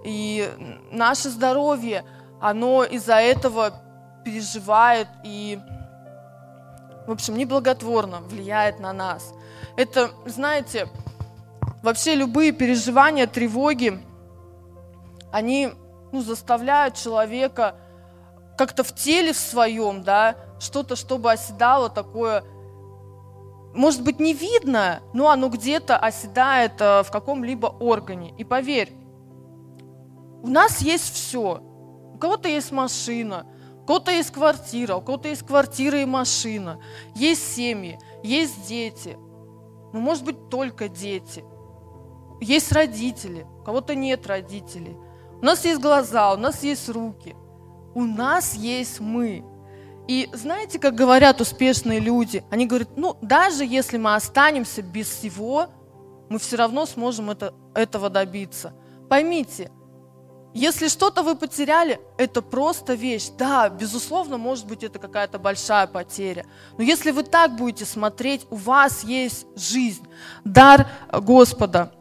И 0.03 0.51
наше 0.91 1.29
здоровье, 1.29 2.03
оно 2.41 2.83
из-за 2.83 3.21
этого 3.21 3.81
переживает 4.25 5.07
и 5.23 5.57
в 7.07 7.11
общем, 7.11 7.37
неблаготворно 7.37 8.19
влияет 8.19 8.81
на 8.81 8.91
нас. 8.91 9.31
Это, 9.77 10.11
знаете, 10.25 10.89
вообще 11.83 12.15
любые 12.15 12.51
переживания, 12.51 13.27
тревоги, 13.27 13.97
они 15.31 15.71
ну, 16.11 16.21
заставляют 16.21 16.95
человека 16.95 17.75
как-то 18.57 18.83
в 18.83 18.93
теле 18.93 19.33
в 19.33 19.37
своем, 19.37 20.03
да, 20.03 20.35
что-то, 20.59 20.95
чтобы 20.95 21.31
оседало 21.31 21.89
такое, 21.89 22.43
может 23.73 24.03
быть, 24.03 24.19
не 24.19 24.33
видно, 24.33 25.01
но 25.13 25.29
оно 25.29 25.49
где-то 25.49 25.97
оседает 25.97 26.73
э, 26.79 27.03
в 27.03 27.11
каком-либо 27.11 27.67
органе. 27.67 28.33
И 28.37 28.43
поверь, 28.43 28.91
у 30.41 30.47
нас 30.47 30.81
есть 30.81 31.13
все. 31.13 31.61
У 32.13 32.17
кого-то 32.17 32.49
есть 32.49 32.71
машина, 32.71 33.45
кого-то 33.85 34.11
есть 34.11 34.31
квартира, 34.31 34.95
у 34.95 35.01
кого-то 35.01 35.29
есть 35.29 35.45
квартира 35.45 36.01
и 36.01 36.05
машина, 36.05 36.81
есть 37.15 37.55
семьи, 37.55 37.99
есть 38.23 38.67
дети. 38.67 39.17
Ну, 39.93 39.99
может 39.99 40.25
быть, 40.25 40.49
только 40.49 40.89
дети. 40.89 41.43
Есть 42.41 42.71
родители, 42.71 43.45
у 43.59 43.63
кого-то 43.63 43.95
нет 43.95 44.27
родителей. 44.27 44.97
У 45.41 45.45
нас 45.45 45.63
есть 45.65 45.79
глаза, 45.79 46.33
у 46.33 46.37
нас 46.37 46.63
есть 46.63 46.89
руки. 46.89 47.35
У 47.95 48.03
нас 48.03 48.55
есть 48.55 48.99
мы. 48.99 49.43
И 50.07 50.29
знаете, 50.33 50.79
как 50.79 50.95
говорят 50.95 51.39
успешные 51.39 51.99
люди? 51.99 52.43
Они 52.49 52.65
говорят, 52.65 52.89
ну, 52.95 53.17
даже 53.21 53.63
если 53.63 53.97
мы 53.97 54.15
останемся 54.15 54.81
без 54.81 55.07
всего, 55.07 55.67
мы 56.29 56.39
все 56.39 56.57
равно 56.57 56.85
сможем 56.85 57.29
это, 57.29 57.53
этого 57.73 58.09
добиться. 58.09 58.73
Поймите, 59.07 59.71
если 60.53 60.87
что-то 60.87 61.21
вы 61.21 61.35
потеряли, 61.35 62.01
это 62.17 62.41
просто 62.41 62.95
вещь. 62.95 63.29
Да, 63.37 63.69
безусловно, 63.69 64.37
может 64.37 64.65
быть, 64.65 64.83
это 64.83 64.97
какая-то 64.97 65.37
большая 65.37 65.85
потеря. 65.85 66.45
Но 66.77 66.83
если 66.83 67.11
вы 67.11 67.23
так 67.23 67.55
будете 67.55 67.85
смотреть, 67.85 68.47
у 68.49 68.55
вас 68.55 69.03
есть 69.03 69.45
жизнь, 69.55 70.07
дар 70.43 70.87
Господа. 71.11 71.93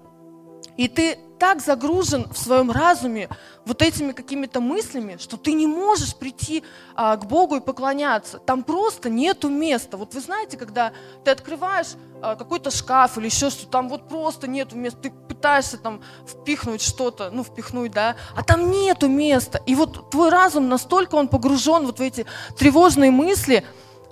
И 0.79 0.89
ты 0.89 1.19
так 1.39 1.61
загружен 1.61 2.27
в 2.33 2.39
своем 2.39 2.71
разуме 2.71 3.29
вот 3.65 3.83
этими 3.83 4.13
какими-то 4.13 4.61
мыслями, 4.61 5.17
что 5.19 5.37
ты 5.37 5.53
не 5.53 5.67
можешь 5.67 6.15
прийти 6.17 6.65
а, 6.95 7.17
к 7.17 7.27
Богу 7.27 7.57
и 7.57 7.61
поклоняться. 7.61 8.39
Там 8.39 8.63
просто 8.63 9.11
нету 9.11 9.49
места. 9.49 9.97
Вот 9.97 10.15
вы 10.15 10.21
знаете, 10.21 10.57
когда 10.57 10.93
ты 11.25 11.31
открываешь 11.31 11.95
а, 12.23 12.35
какой-то 12.35 12.71
шкаф 12.71 13.19
или 13.19 13.27
еще 13.27 13.51
что-то, 13.51 13.71
там 13.71 13.89
вот 13.89 14.09
просто 14.09 14.49
нету 14.49 14.77
места. 14.77 14.99
Ты 15.03 15.11
пытаешься 15.11 15.79
там 15.79 16.01
впихнуть 16.27 16.83
что-то, 16.83 17.31
ну 17.31 17.45
впихнуть, 17.45 17.93
да, 17.93 18.17
а 18.35 18.43
там 18.43 18.71
нету 18.71 19.09
места. 19.09 19.61
И 19.67 19.75
вот 19.75 20.11
твой 20.11 20.31
разум 20.31 20.69
настолько 20.69 21.15
он 21.15 21.29
погружен 21.29 21.87
вот 21.87 21.99
в 21.99 22.03
эти 22.03 22.27
тревожные 22.59 23.11
мысли, 23.11 23.65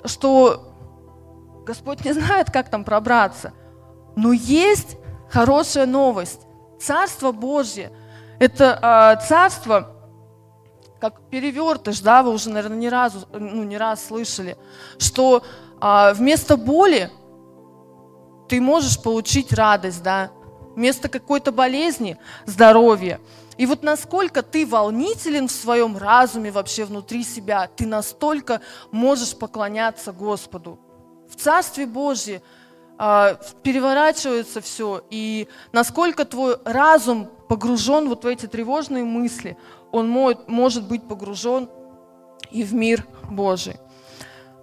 что 0.04 0.72
Господь 1.64 2.04
не 2.04 2.12
знает, 2.14 2.50
как 2.50 2.70
там 2.70 2.84
пробраться. 2.84 3.52
Но 4.14 4.32
есть 4.32 4.96
хорошая 5.30 5.86
новость. 5.86 6.45
Царство 6.80 7.32
Божье– 7.32 7.92
это 8.38 9.18
э, 9.20 9.26
царство, 9.26 9.94
как 11.00 11.20
перевертыш, 11.30 12.00
да, 12.00 12.22
вы 12.22 12.32
уже, 12.32 12.50
наверное, 12.50 12.78
не, 12.78 12.88
разу, 12.88 13.26
ну, 13.32 13.64
не 13.64 13.78
раз 13.78 14.06
слышали, 14.06 14.56
что 14.98 15.42
э, 15.80 16.12
вместо 16.14 16.56
боли 16.56 17.10
ты 18.48 18.60
можешь 18.60 19.02
получить 19.02 19.52
радость, 19.52 20.02
да, 20.02 20.30
вместо 20.74 21.08
какой-то 21.08 21.52
болезни– 21.52 22.18
здоровье. 22.46 23.20
И 23.56 23.64
вот 23.64 23.82
насколько 23.82 24.42
ты 24.42 24.66
волнителен 24.66 25.48
в 25.48 25.52
своем 25.52 25.96
разуме 25.96 26.50
вообще 26.50 26.84
внутри 26.84 27.24
себя, 27.24 27.70
ты 27.74 27.86
настолько 27.86 28.60
можешь 28.90 29.34
поклоняться 29.34 30.12
Господу. 30.12 30.78
В 31.30 31.36
Царстве 31.36 31.86
Божьем 31.86 32.42
переворачивается 32.98 34.60
все, 34.60 35.04
и 35.10 35.48
насколько 35.72 36.24
твой 36.24 36.56
разум 36.64 37.28
погружен 37.48 38.08
вот 38.08 38.24
в 38.24 38.26
эти 38.26 38.46
тревожные 38.46 39.04
мысли, 39.04 39.56
он 39.92 40.08
может 40.08 40.88
быть 40.88 41.06
погружен 41.06 41.68
и 42.50 42.62
в 42.62 42.74
мир 42.74 43.06
Божий. 43.30 43.76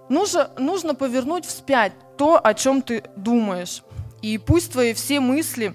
Нужно, 0.08 0.50
нужно 0.58 0.94
повернуть 0.94 1.46
вспять 1.46 1.92
то, 2.16 2.40
о 2.42 2.54
чем 2.54 2.82
ты 2.82 3.04
думаешь. 3.16 3.82
И 4.20 4.38
пусть 4.38 4.72
твои 4.72 4.94
все 4.94 5.20
мысли, 5.20 5.74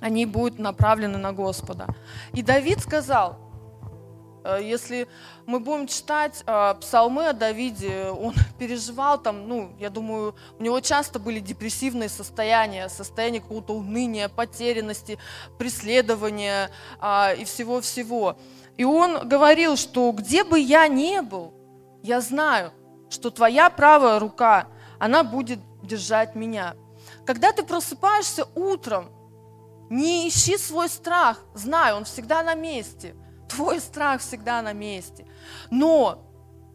они 0.00 0.26
будут 0.26 0.58
направлены 0.58 1.18
на 1.18 1.32
Господа. 1.32 1.86
И 2.32 2.42
Давид 2.42 2.80
сказал, 2.80 3.38
если 4.60 5.08
мы 5.46 5.60
будем 5.60 5.86
читать 5.86 6.42
э, 6.46 6.74
псалмы 6.80 7.28
о 7.28 7.32
Давиде, 7.32 8.06
он 8.10 8.34
переживал 8.58 9.20
там, 9.20 9.48
ну, 9.48 9.72
я 9.78 9.90
думаю, 9.90 10.34
у 10.58 10.62
него 10.62 10.80
часто 10.80 11.18
были 11.18 11.40
депрессивные 11.40 12.08
состояния, 12.08 12.88
состояние 12.88 13.40
какого-то 13.40 13.74
уныния, 13.74 14.28
потерянности, 14.28 15.18
преследования 15.58 16.70
а, 17.00 17.32
и 17.32 17.44
всего-всего. 17.44 18.36
И 18.76 18.84
он 18.84 19.28
говорил, 19.28 19.76
что 19.76 20.12
где 20.12 20.44
бы 20.44 20.58
я 20.58 20.86
ни 20.88 21.20
был, 21.20 21.54
я 22.02 22.20
знаю, 22.20 22.72
что 23.10 23.30
твоя 23.30 23.70
правая 23.70 24.18
рука, 24.18 24.68
она 24.98 25.24
будет 25.24 25.60
держать 25.82 26.34
меня. 26.34 26.74
Когда 27.24 27.52
ты 27.52 27.62
просыпаешься 27.62 28.46
утром, 28.54 29.08
не 29.90 30.28
ищи 30.28 30.58
свой 30.58 30.88
страх, 30.88 31.40
знай, 31.54 31.94
он 31.94 32.04
всегда 32.04 32.42
на 32.42 32.54
месте– 32.54 33.14
Твой 33.48 33.80
страх 33.80 34.20
всегда 34.20 34.62
на 34.62 34.72
месте. 34.72 35.26
Но 35.70 36.26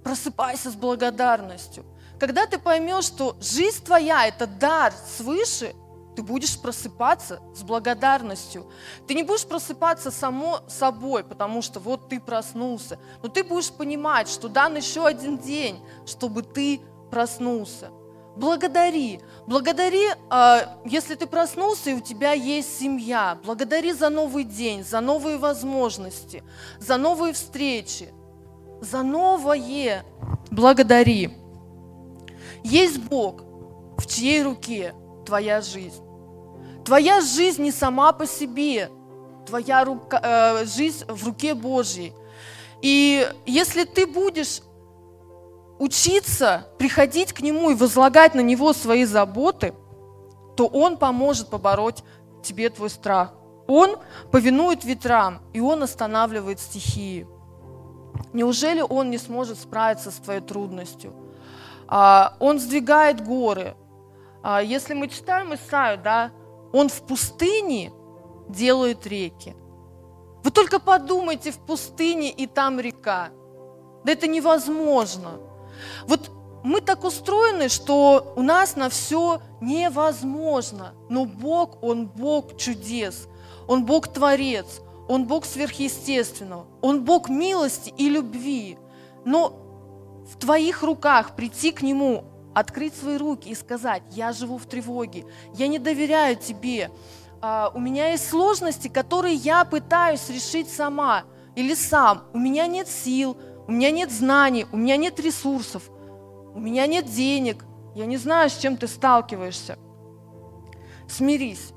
просыпайся 0.03 0.71
с 0.71 0.75
благодарностью. 0.75 1.85
Когда 2.19 2.45
ты 2.45 2.59
поймешь, 2.59 3.05
что 3.05 3.35
жизнь 3.39 3.83
твоя– 3.83 4.27
это 4.27 4.45
дар 4.45 4.93
свыше, 5.17 5.73
ты 6.15 6.23
будешь 6.23 6.59
просыпаться 6.59 7.39
с 7.55 7.63
благодарностью. 7.63 8.69
Ты 9.07 9.13
не 9.13 9.23
будешь 9.23 9.45
просыпаться 9.45 10.11
само 10.11 10.59
собой, 10.67 11.23
потому 11.23 11.61
что 11.61 11.79
вот 11.79 12.09
ты 12.09 12.19
проснулся. 12.19 12.99
Но 13.23 13.29
ты 13.29 13.43
будешь 13.43 13.71
понимать, 13.71 14.27
что 14.27 14.49
дан 14.49 14.75
еще 14.75 15.05
один 15.05 15.37
день, 15.37 15.83
чтобы 16.05 16.43
ты 16.43 16.81
проснулся. 17.09 17.91
Благодари. 18.35 19.19
Благодари, 19.45 20.07
а, 20.29 20.79
если 20.85 21.15
ты 21.15 21.27
проснулся 21.27 21.89
и 21.89 21.93
у 21.93 21.99
тебя 21.99 22.31
есть 22.31 22.79
семья. 22.79 23.37
Благодари 23.43 23.91
за 23.91 24.09
новый 24.09 24.45
день, 24.45 24.83
за 24.83 25.01
новые 25.01 25.37
возможности, 25.37 26.43
за 26.79 26.97
новые 26.97 27.33
встречи, 27.33 28.09
за 28.79 29.03
новое. 29.03 30.05
Благодари. 30.49 31.37
Есть 32.63 32.99
Бог, 32.99 33.43
в 33.97 34.07
чьей 34.07 34.43
руке 34.43 34.93
твоя 35.25 35.61
жизнь. 35.61 36.01
Твоя 36.85 37.21
жизнь 37.21 37.61
не 37.61 37.71
сама 37.71 38.11
по 38.11 38.25
себе, 38.25 38.89
твоя 39.45 39.83
рука, 39.83 40.19
э, 40.23 40.65
жизнь 40.65 41.05
в 41.07 41.25
руке 41.25 41.53
Божьей. 41.53 42.13
И 42.81 43.27
если 43.45 43.83
ты 43.83 44.07
будешь 44.07 44.61
учиться 45.81 46.67
приходить 46.77 47.33
к 47.33 47.41
Нему 47.41 47.71
и 47.71 47.75
возлагать 47.75 48.35
на 48.35 48.41
Него 48.41 48.71
свои 48.71 49.03
заботы, 49.03 49.73
то 50.55 50.67
Он 50.67 50.95
поможет 50.95 51.49
побороть 51.49 52.03
тебе 52.43 52.69
твой 52.69 52.91
страх. 52.91 53.33
Он 53.65 53.97
повинует 54.31 54.83
ветрам, 54.83 55.41
и 55.53 55.59
Он 55.59 55.81
останавливает 55.81 56.59
стихии. 56.59 57.27
Неужели 58.31 58.81
Он 58.81 59.09
не 59.09 59.17
сможет 59.17 59.57
справиться 59.57 60.11
с 60.11 60.15
твоей 60.15 60.41
трудностью? 60.41 61.15
А, 61.87 62.35
он 62.39 62.59
сдвигает 62.59 63.25
горы. 63.25 63.75
А, 64.43 64.61
если 64.61 64.93
мы 64.93 65.07
читаем 65.07 65.55
Исаию, 65.55 65.99
да, 66.01 66.31
Он 66.71 66.89
в 66.89 67.01
пустыне 67.01 67.91
делает 68.47 69.07
реки. 69.07 69.55
Вы 70.43 70.51
только 70.51 70.79
подумайте, 70.79 71.51
в 71.51 71.57
пустыне 71.57 72.29
и 72.29 72.45
там 72.45 72.79
река. 72.79 73.29
Да 74.03 74.11
это 74.11 74.27
невозможно. 74.27 75.39
Вот 76.07 76.31
мы 76.63 76.81
так 76.81 77.03
устроены, 77.03 77.69
что 77.69 78.33
у 78.35 78.41
нас 78.41 78.75
на 78.75 78.89
все 78.89 79.41
невозможно. 79.61 80.93
Но 81.09 81.25
Бог, 81.25 81.81
Он 81.83 82.07
Бог 82.07 82.57
чудес, 82.57 83.27
Он 83.67 83.85
Бог 83.85 84.07
Творец, 84.07 84.81
Он 85.07 85.25
Бог 85.25 85.45
сверхъестественного, 85.45 86.65
Он 86.81 87.03
Бог 87.03 87.29
милости 87.29 87.93
и 87.97 88.09
любви. 88.09 88.77
Но 89.25 89.57
в 90.31 90.37
твоих 90.37 90.83
руках 90.83 91.35
прийти 91.35 91.71
к 91.71 91.81
Нему, 91.81 92.25
открыть 92.53 92.95
свои 92.95 93.17
руки 93.17 93.49
и 93.49 93.55
сказать, 93.55 94.03
я 94.11 94.33
живу 94.33 94.57
в 94.57 94.65
тревоге, 94.65 95.25
я 95.53 95.67
не 95.67 95.79
доверяю 95.79 96.35
Тебе, 96.35 96.91
а, 97.41 97.71
у 97.73 97.79
меня 97.79 98.09
есть 98.09 98.29
сложности, 98.29 98.87
которые 98.87 99.35
я 99.35 99.65
пытаюсь 99.65 100.29
решить 100.29 100.69
сама 100.69 101.23
или 101.55 101.73
сам, 101.73 102.23
у 102.33 102.37
меня 102.37 102.67
нет 102.67 102.87
сил, 102.87 103.35
у 103.71 103.73
меня 103.73 103.89
нет 103.89 104.11
знаний, 104.11 104.65
у 104.73 104.75
меня 104.75 104.97
нет 104.97 105.17
ресурсов, 105.21 105.83
у 106.53 106.59
меня 106.59 106.85
нет 106.87 107.05
денег, 107.05 107.63
я 107.95 108.05
не 108.05 108.17
знаю, 108.17 108.49
с 108.49 108.57
чем 108.57 108.75
ты 108.75 108.85
сталкиваешься. 108.85 109.77
Смирись. 111.07 111.71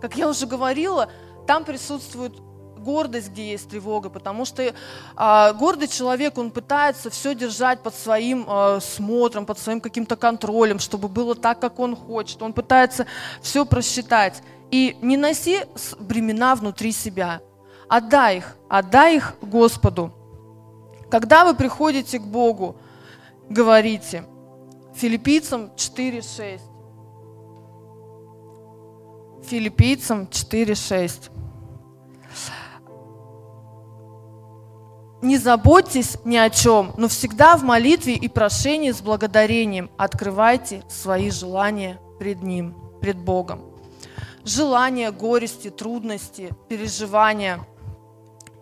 Как 0.00 0.16
я 0.16 0.28
уже 0.28 0.46
говорила, 0.46 1.10
там 1.48 1.64
присутствует 1.64 2.32
гордость, 2.78 3.30
где 3.30 3.50
есть 3.50 3.68
тревога, 3.68 4.08
потому 4.08 4.44
что 4.44 4.72
а, 5.16 5.52
гордый 5.52 5.88
человек, 5.88 6.38
он 6.38 6.52
пытается 6.52 7.10
все 7.10 7.34
держать 7.34 7.82
под 7.82 7.96
своим 7.96 8.46
а, 8.46 8.78
смотром, 8.78 9.46
под 9.46 9.58
своим 9.58 9.80
каким-то 9.80 10.14
контролем, 10.14 10.78
чтобы 10.78 11.08
было 11.08 11.34
так, 11.34 11.58
как 11.58 11.80
он 11.80 11.96
хочет. 11.96 12.40
Он 12.40 12.52
пытается 12.52 13.04
все 13.42 13.66
просчитать. 13.66 14.44
И 14.70 14.96
не 15.02 15.16
носи 15.16 15.64
бремена 15.98 16.54
внутри 16.54 16.92
себя. 16.92 17.40
Отдай 17.88 18.38
их, 18.38 18.56
отдай 18.68 19.16
их 19.16 19.34
Господу. 19.42 20.12
Когда 21.10 21.44
вы 21.44 21.54
приходите 21.54 22.18
к 22.18 22.22
Богу, 22.22 22.76
говорите. 23.48 24.24
Филиппийцам 24.94 25.70
4.6. 25.76 26.60
Филиппийцам 29.44 30.22
4.6. 30.24 31.30
Не 35.22 35.38
заботьтесь 35.38 36.18
ни 36.24 36.36
о 36.36 36.50
чем, 36.50 36.92
но 36.96 37.08
всегда 37.08 37.56
в 37.56 37.62
молитве 37.62 38.14
и 38.14 38.28
прошении 38.28 38.90
с 38.90 39.00
благодарением 39.00 39.90
открывайте 39.96 40.82
свои 40.88 41.30
желания 41.30 41.98
пред 42.18 42.42
Ним, 42.42 42.74
пред 43.00 43.16
Богом. 43.16 43.60
Желания, 44.44 45.10
горести, 45.10 45.70
трудности, 45.70 46.52
переживания– 46.68 47.66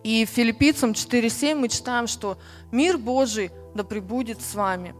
и 0.04 0.24
в 0.26 0.28
Филиппийцам 0.28 0.92
4.7 0.92 1.54
мы 1.56 1.68
читаем, 1.68 2.06
что 2.06 2.38
мир 2.70 2.98
Божий 2.98 3.50
да 3.74 3.82
пребудет 3.82 4.40
с 4.40 4.54
вами. 4.54 4.94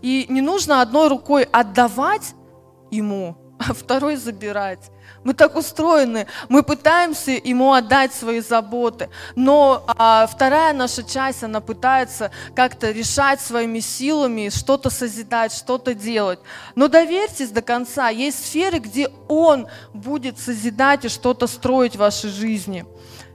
И 0.00 0.24
не 0.30 0.40
нужно 0.40 0.80
одной 0.80 1.08
рукой 1.08 1.42
отдавать 1.42 2.34
Ему, 2.90 3.36
а 3.58 3.74
второй 3.74 4.16
забирать. 4.16 4.90
Мы 5.22 5.34
так 5.34 5.54
устроены, 5.54 6.26
мы 6.48 6.62
пытаемся 6.62 7.32
ему 7.32 7.72
отдать 7.72 8.14
свои 8.14 8.40
заботы, 8.40 9.10
но 9.36 9.84
а, 9.86 10.26
вторая 10.26 10.72
наша 10.72 11.02
часть, 11.02 11.42
она 11.44 11.60
пытается 11.60 12.30
как-то 12.56 12.90
решать 12.90 13.40
своими 13.40 13.80
силами, 13.80 14.48
что-то 14.48 14.88
созидать, 14.88 15.52
что-то 15.52 15.92
делать. 15.94 16.38
Но 16.74 16.88
доверьтесь 16.88 17.50
до 17.50 17.60
конца, 17.60 18.08
есть 18.08 18.46
сферы, 18.46 18.78
где 18.78 19.10
он 19.28 19.68
будет 19.92 20.38
созидать 20.38 21.04
и 21.04 21.08
что-то 21.08 21.46
строить 21.46 21.96
в 21.96 21.98
вашей 21.98 22.30
жизни. 22.30 22.86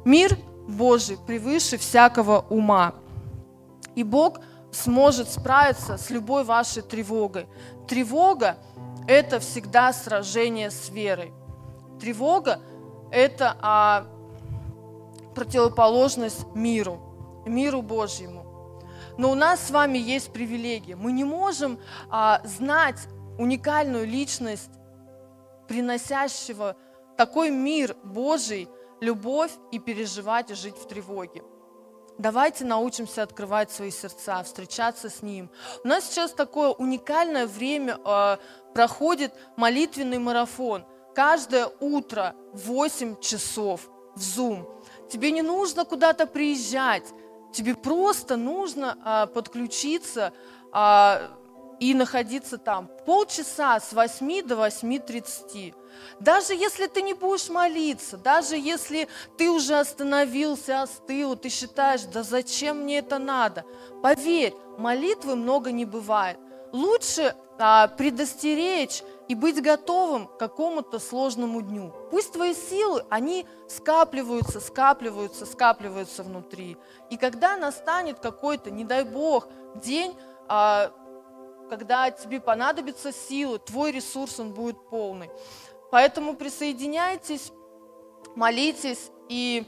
Мир 0.06 0.38
Божий 0.68 1.18
превыше 1.18 1.78
всякого 1.78 2.46
ума. 2.50 2.94
И 3.96 4.04
Бог 4.04 4.40
сможет 4.72 5.30
справиться 5.30 5.98
с 5.98 6.10
любой 6.12 6.44
вашей 6.44 6.84
тревогой. 6.84 7.48
Тревога– 7.88 8.58
это 9.08 9.40
всегда 9.40 9.92
сражение 9.94 10.70
с 10.70 10.90
верой. 10.90 11.34
Тревога– 12.00 12.60
это 13.12 13.58
а, 13.62 14.06
противоположность 15.34 16.46
миру, 16.54 17.00
миру 17.46 17.82
Божьему. 17.82 18.46
Но 19.18 19.32
у 19.32 19.36
нас 19.36 19.68
с 19.68 19.72
вами 19.72 19.98
есть 19.98 20.32
привилегия. 20.32 20.96
Мы 20.96 21.14
не 21.14 21.24
можем 21.24 21.80
а, 22.10 22.42
знать 22.44 23.00
уникальную 23.38 24.06
личность, 24.06 24.70
приносящего 25.68 26.76
такой 27.18 27.50
мир 27.50 27.96
Божий, 28.04 28.68
любовь 29.06 29.52
и 29.72 29.80
переживать 29.80 30.52
и 30.52 30.56
жить 30.56 30.78
в 30.78 30.88
тревоге. 30.88 31.44
Давайте 32.18 32.64
научимся 32.66 33.24
открывать 33.24 33.72
свои 33.72 33.92
сердца, 33.92 34.42
встречаться 34.44 35.10
с 35.10 35.22
Ним. 35.22 35.50
У 35.84 35.88
нас 35.88 36.06
сейчас 36.06 36.32
такое 36.32 36.70
уникальное 36.70 37.46
время 37.46 38.00
э, 38.06 38.38
проходит 38.74 39.34
молитвенный 39.58 40.18
марафон. 40.18 40.86
Каждое 41.14 41.70
утро 41.80 42.34
в 42.54 42.68
8 42.68 43.20
часов 43.20 43.90
в 44.16 44.20
Zoom. 44.20 44.66
Тебе 45.10 45.32
не 45.32 45.42
нужно 45.42 45.84
куда-то 45.84 46.26
приезжать, 46.26 47.04
тебе 47.54 47.76
просто 47.76 48.38
нужно 48.38 48.98
э, 49.06 49.34
подключиться 49.34 50.32
э, 50.74 51.28
и 51.80 51.94
находиться 51.94 52.58
там. 52.58 52.90
Полчаса 53.06 53.80
с 53.80 53.94
8 53.94 54.48
до 54.48 54.56
8.30. 54.56 55.74
Даже 56.20 56.54
если 56.54 56.88
ты 56.88 57.02
не 57.02 57.14
будешь 57.14 57.50
молиться, 57.50 58.18
даже 58.18 58.58
если 58.58 59.08
ты 59.38 59.50
уже 59.50 59.80
остановился, 59.80 60.82
остыл, 60.82 61.36
ты 61.36 61.50
считаешь, 61.50 62.04
да 62.04 62.24
зачем 62.24 62.84
мне 62.84 63.00
это 63.00 63.18
надо? 63.18 63.66
Поверь, 64.02 64.54
молитвы 64.78 65.36
много 65.36 65.72
не 65.72 65.86
бывает. 65.86 66.38
Лучше 66.72 67.36
а, 67.58 67.88
предостеречь 67.88 69.02
и 69.28 69.36
быть 69.36 69.62
готовым 69.62 70.28
к 70.28 70.38
какому-то 70.38 71.00
сложному 71.00 71.62
дню. 71.62 71.94
Пусть 72.12 72.34
твои 72.34 72.54
силы, 72.54 73.06
они 73.10 73.46
скапливаются, 73.70 74.60
скапливаются, 74.60 75.46
скапливаются 75.46 76.24
внутри. 76.24 76.78
И 77.10 77.18
когда 77.18 77.56
настанет 77.58 78.20
какой-то, 78.20 78.72
не 78.72 78.84
дай 78.84 79.04
Бог, 79.04 79.48
день, 79.76 80.16
а, 80.48 80.92
когда 81.70 82.12
тебе 82.12 82.40
понадобится 82.40 83.12
силы, 83.12 83.60
твой 83.60 83.92
ресурс, 83.92 84.40
он 84.40 84.54
будет 84.54 84.78
полный. 84.90 85.30
Поэтому 85.92 86.36
присоединяйтесь, 86.36 87.52
молитесь, 88.36 89.12
и 89.30 89.66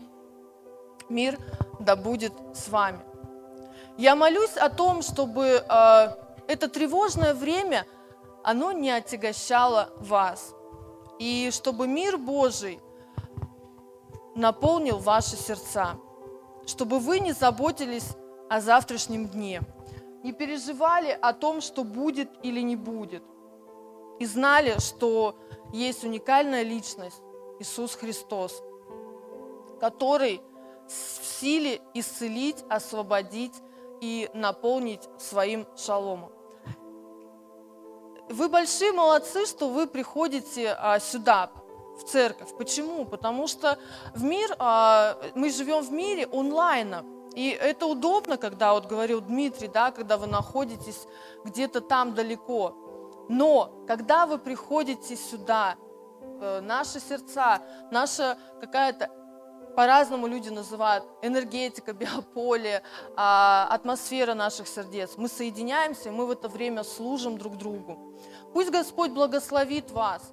мир 1.10 1.38
да 1.80 1.96
будет 1.96 2.34
с 2.54 2.68
вами. 2.70 3.00
Я 3.98 4.16
молюсь 4.16 4.56
о 4.58 4.70
том, 4.70 5.02
чтобы 5.02 5.64
э, 5.68 6.10
это 6.48 6.68
тревожное 6.68 7.34
время, 7.34 7.86
оно 8.44 8.72
не 8.72 8.92
отягощало 8.92 9.90
вас. 9.98 10.54
И 11.20 11.50
чтобы 11.52 11.88
мир 11.88 12.18
Божий 12.18 12.80
наполнил 14.36 15.00
ваши 15.00 15.36
сердца. 15.36 15.98
Чтобы 16.68 17.00
вы 17.00 17.20
не 17.20 17.32
заботились 17.32 18.16
о 18.50 18.62
завтрашнем 18.62 19.28
дне. 19.28 19.62
Не 20.24 20.34
переживали 20.34 21.18
о 21.22 21.34
том, 21.34 21.62
что 21.62 21.84
будет 21.84 22.30
или 22.44 22.62
не 22.62 22.76
будет. 22.76 23.24
И 24.20 24.26
знали, 24.26 24.80
что 24.80 25.36
есть 25.74 26.04
уникальная 26.04 26.64
личность, 26.64 27.22
Иисус 27.60 27.96
Христос, 27.96 28.64
который 29.80 30.42
в 30.88 31.26
силе 31.40 31.82
исцелить, 31.94 32.64
освободить 32.70 33.54
и 34.02 34.30
наполнить 34.34 35.02
своим 35.18 35.68
шаломом. 35.76 36.32
Вы 38.30 38.50
большие 38.50 38.92
молодцы, 38.92 39.46
что 39.46 39.70
вы 39.70 39.88
приходите 39.88 40.76
а, 40.78 41.00
сюда, 41.00 41.50
в 41.98 42.04
церковь. 42.04 42.50
Почему? 42.58 43.06
Потому 43.06 43.48
что 43.48 43.78
в 44.14 44.24
мир, 44.24 44.56
а, 44.60 45.18
мы 45.34 45.50
живем 45.50 45.84
в 45.84 45.92
мире 45.92 46.28
онлайна. 46.32 47.06
И 47.38 47.50
это 47.50 47.86
удобно, 47.86 48.38
когда, 48.38 48.74
вот 48.74 48.88
говорил 48.88 49.22
Дмитрий, 49.22 49.68
да, 49.68 49.92
когда 49.92 50.18
вы 50.18 50.26
находитесь 50.26 51.06
где-то 51.46 51.82
там 51.82 52.16
далеко. 52.16 52.74
Но 53.30 53.86
когда 53.88 54.26
вы 54.26 54.40
приходите 54.40 55.16
сюда, 55.16 55.76
э, 56.42 56.62
наши 56.62 57.00
сердца, 57.00 57.62
наша 57.92 58.40
какая-то 58.60 59.12
по-разному 59.76 60.26
люди 60.26 60.50
называют 60.50 61.04
энергетика, 61.22 61.94
биополе, 62.02 62.82
а, 63.16 63.68
атмосфера 63.70 64.34
наших 64.34 64.68
сердец. 64.68 65.12
Мы 65.16 65.28
соединяемся, 65.28 66.12
мы 66.12 66.26
в 66.26 66.32
это 66.32 66.50
время 66.50 66.84
служим 66.84 67.38
друг 67.38 67.58
другу. 67.58 68.20
Пусть 68.52 68.72
Господь 68.72 69.12
благословит 69.12 69.92
вас, 69.92 70.24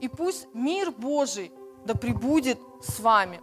и 0.00 0.06
пусть 0.06 0.46
мир 0.54 0.92
Божий 0.92 1.50
да 1.84 1.96
пребудет 1.96 2.60
с 2.82 3.00
вами. 3.00 3.40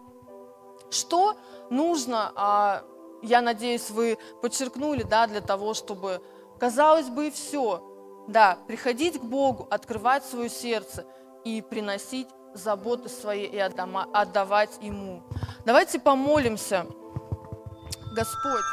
Что 0.90 1.36
нужно, 1.70 2.32
а, 2.36 2.86
я 3.22 3.42
надеюсь, 3.42 3.90
вы 3.90 4.18
подчеркнули, 4.42 5.04
да, 5.04 5.28
для 5.28 5.42
того, 5.42 5.74
чтобы, 5.74 6.22
казалось 6.60 7.08
бы, 7.08 7.28
и 7.28 7.32
все, 7.32 7.84
да, 8.28 8.58
приходить 8.68 9.20
к 9.20 9.24
Богу, 9.24 9.68
открывать 9.70 10.24
свое 10.26 10.50
сердце 10.50 11.06
и 11.44 11.62
приносить 11.62 12.28
заботы 12.54 13.10
свои 13.10 13.46
и 13.46 13.58
отдавать 13.58 14.78
Ему. 14.82 15.24
Давайте 15.66 16.00
помолимся. 16.00 16.86
Господь. 18.16 18.64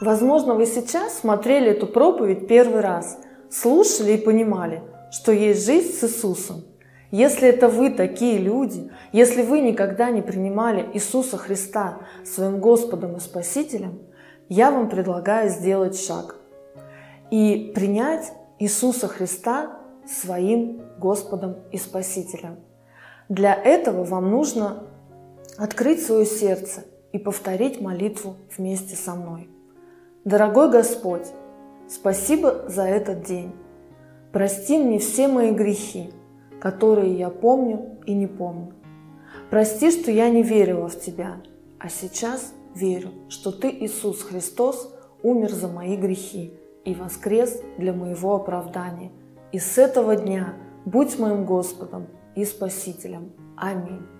Возможно, 0.00 0.54
вы 0.54 0.66
сейчас 0.66 1.20
смотрели 1.20 1.70
эту 1.70 1.86
проповедь 1.86 2.46
первый 2.48 2.80
раз, 2.80 3.18
слушали 3.50 4.12
и 4.12 4.18
понимали, 4.18 4.82
что 5.12 5.32
есть 5.32 5.64
жизнь 5.64 5.92
с 5.92 6.04
Иисусом. 6.04 6.64
Если 7.12 7.48
это 7.48 7.68
вы 7.68 7.90
такие 7.90 8.38
люди, 8.38 8.90
если 9.12 9.42
вы 9.42 9.60
никогда 9.60 10.10
не 10.10 10.22
принимали 10.22 10.88
Иисуса 10.94 11.36
Христа 11.36 11.98
своим 12.24 12.58
Господом 12.58 13.16
и 13.16 13.20
Спасителем, 13.20 14.00
я 14.48 14.72
вам 14.72 14.88
предлагаю 14.88 15.48
сделать 15.50 15.96
шаг– 15.96 16.36
и 17.32 17.72
принять 17.74 18.30
Иисуса 18.58 19.08
Христа 19.08 19.78
своим 20.06 20.82
Господом 20.98 21.56
и 21.72 21.78
Спасителем. 21.78 22.58
Для 23.30 23.54
этого 23.54 24.04
вам 24.04 24.30
нужно 24.30 24.84
открыть 25.56 26.04
свое 26.04 26.26
сердце 26.26 26.84
и 27.10 27.18
повторить 27.18 27.80
молитву 27.80 28.36
вместе 28.54 28.96
со 28.96 29.14
мной. 29.14 29.48
Дорогой 30.26 30.70
Господь, 30.70 31.26
спасибо 31.88 32.66
за 32.68 32.82
этот 32.82 33.22
день. 33.22 33.52
Прости 34.30 34.76
мне 34.76 34.98
все 34.98 35.26
мои 35.26 35.52
грехи, 35.52 36.10
которые 36.62 37.18
я 37.18 37.28
помню 37.28 37.98
и 38.06 38.14
не 38.14 38.28
помню. 38.28 38.72
Прости, 39.50 39.90
что 39.90 40.12
я 40.12 40.30
не 40.30 40.44
верила 40.44 40.88
в 40.88 41.00
Тебя, 41.00 41.42
а 41.80 41.88
сейчас 41.88 42.54
верю, 42.76 43.10
что 43.28 43.50
Ты, 43.50 43.68
Иисус 43.68 44.22
Христос, 44.22 44.94
умер 45.24 45.50
за 45.50 45.66
мои 45.66 45.96
грехи 45.96 46.54
и 46.84 46.94
воскрес 46.94 47.60
для 47.78 47.92
моего 47.92 48.36
оправдания. 48.36 49.10
И 49.50 49.58
с 49.58 49.76
этого 49.76 50.14
дня 50.14 50.54
будь 50.84 51.18
моим 51.18 51.46
Господом 51.46 52.06
и 52.36 52.44
Спасителем. 52.44 53.32
Аминь. 53.56 54.11